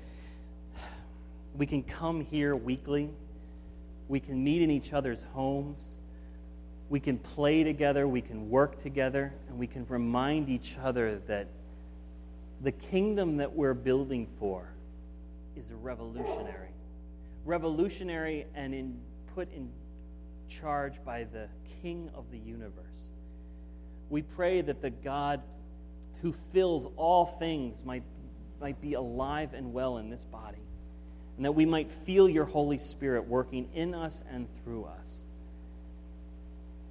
we 1.55 1.67
can 1.67 1.83
come 1.83 2.21
here 2.21 2.55
weekly, 2.55 3.11
we 4.09 4.21
can 4.21 4.43
meet 4.43 4.63
in 4.63 4.71
each 4.71 4.93
other's 4.93 5.23
homes, 5.35 5.85
we 6.89 7.01
can 7.01 7.19
play 7.19 7.65
together, 7.65 8.09
we 8.09 8.23
can 8.23 8.49
work 8.49 8.79
together, 8.79 9.35
and 9.49 9.59
we 9.59 9.67
can 9.67 9.87
remind 9.89 10.49
each 10.49 10.77
other 10.83 11.19
that 11.27 11.49
the 12.63 12.73
kingdom 12.73 13.37
that 13.37 13.53
we're 13.53 13.75
building 13.75 14.27
for 14.39 14.69
is 15.57 15.67
revolutionary. 15.73 16.71
Revolutionary 17.45 18.47
and 18.55 18.75
in, 18.75 18.99
put 19.35 19.53
in 19.53 19.69
charge 20.49 21.05
by 21.05 21.25
the 21.25 21.49
King 21.83 22.11
of 22.15 22.31
the 22.31 22.39
universe. 22.39 23.09
We 24.11 24.23
pray 24.23 24.61
that 24.63 24.81
the 24.81 24.91
God 24.91 25.43
who 26.23 26.33
fills 26.53 26.89
all 26.97 27.27
things 27.27 27.85
might, 27.85 28.03
might 28.61 28.81
be 28.81 28.95
alive 28.95 29.55
and 29.55 29.73
well 29.73 29.99
in 29.99 30.11
this 30.11 30.25
body, 30.25 30.59
and 31.39 31.45
that 31.45 31.53
we 31.53 31.65
might 31.65 31.89
feel 31.89 32.29
your 32.29 32.45
Holy 32.45 32.79
Spirit 32.79 33.29
working 33.29 33.69
in 33.73 33.95
us 33.95 34.25
and 34.29 34.49
through 34.57 34.85
us. 34.87 35.15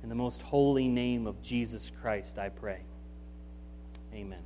In 0.03 0.07
the 0.07 0.15
most 0.15 0.41
holy 0.41 0.87
name 0.87 1.27
of 1.27 1.41
Jesus 1.41 1.91
Christ, 2.01 2.39
I 2.39 2.47
pray. 2.47 2.79
Amen. 4.13 4.39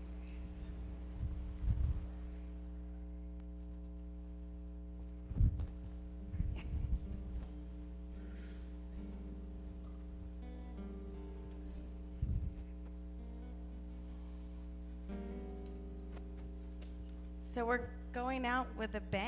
So 17.53 17.65
we're 17.65 17.81
going 18.13 18.45
out 18.45 18.67
with 18.77 18.95
a 18.95 18.99
bang. 18.99 19.21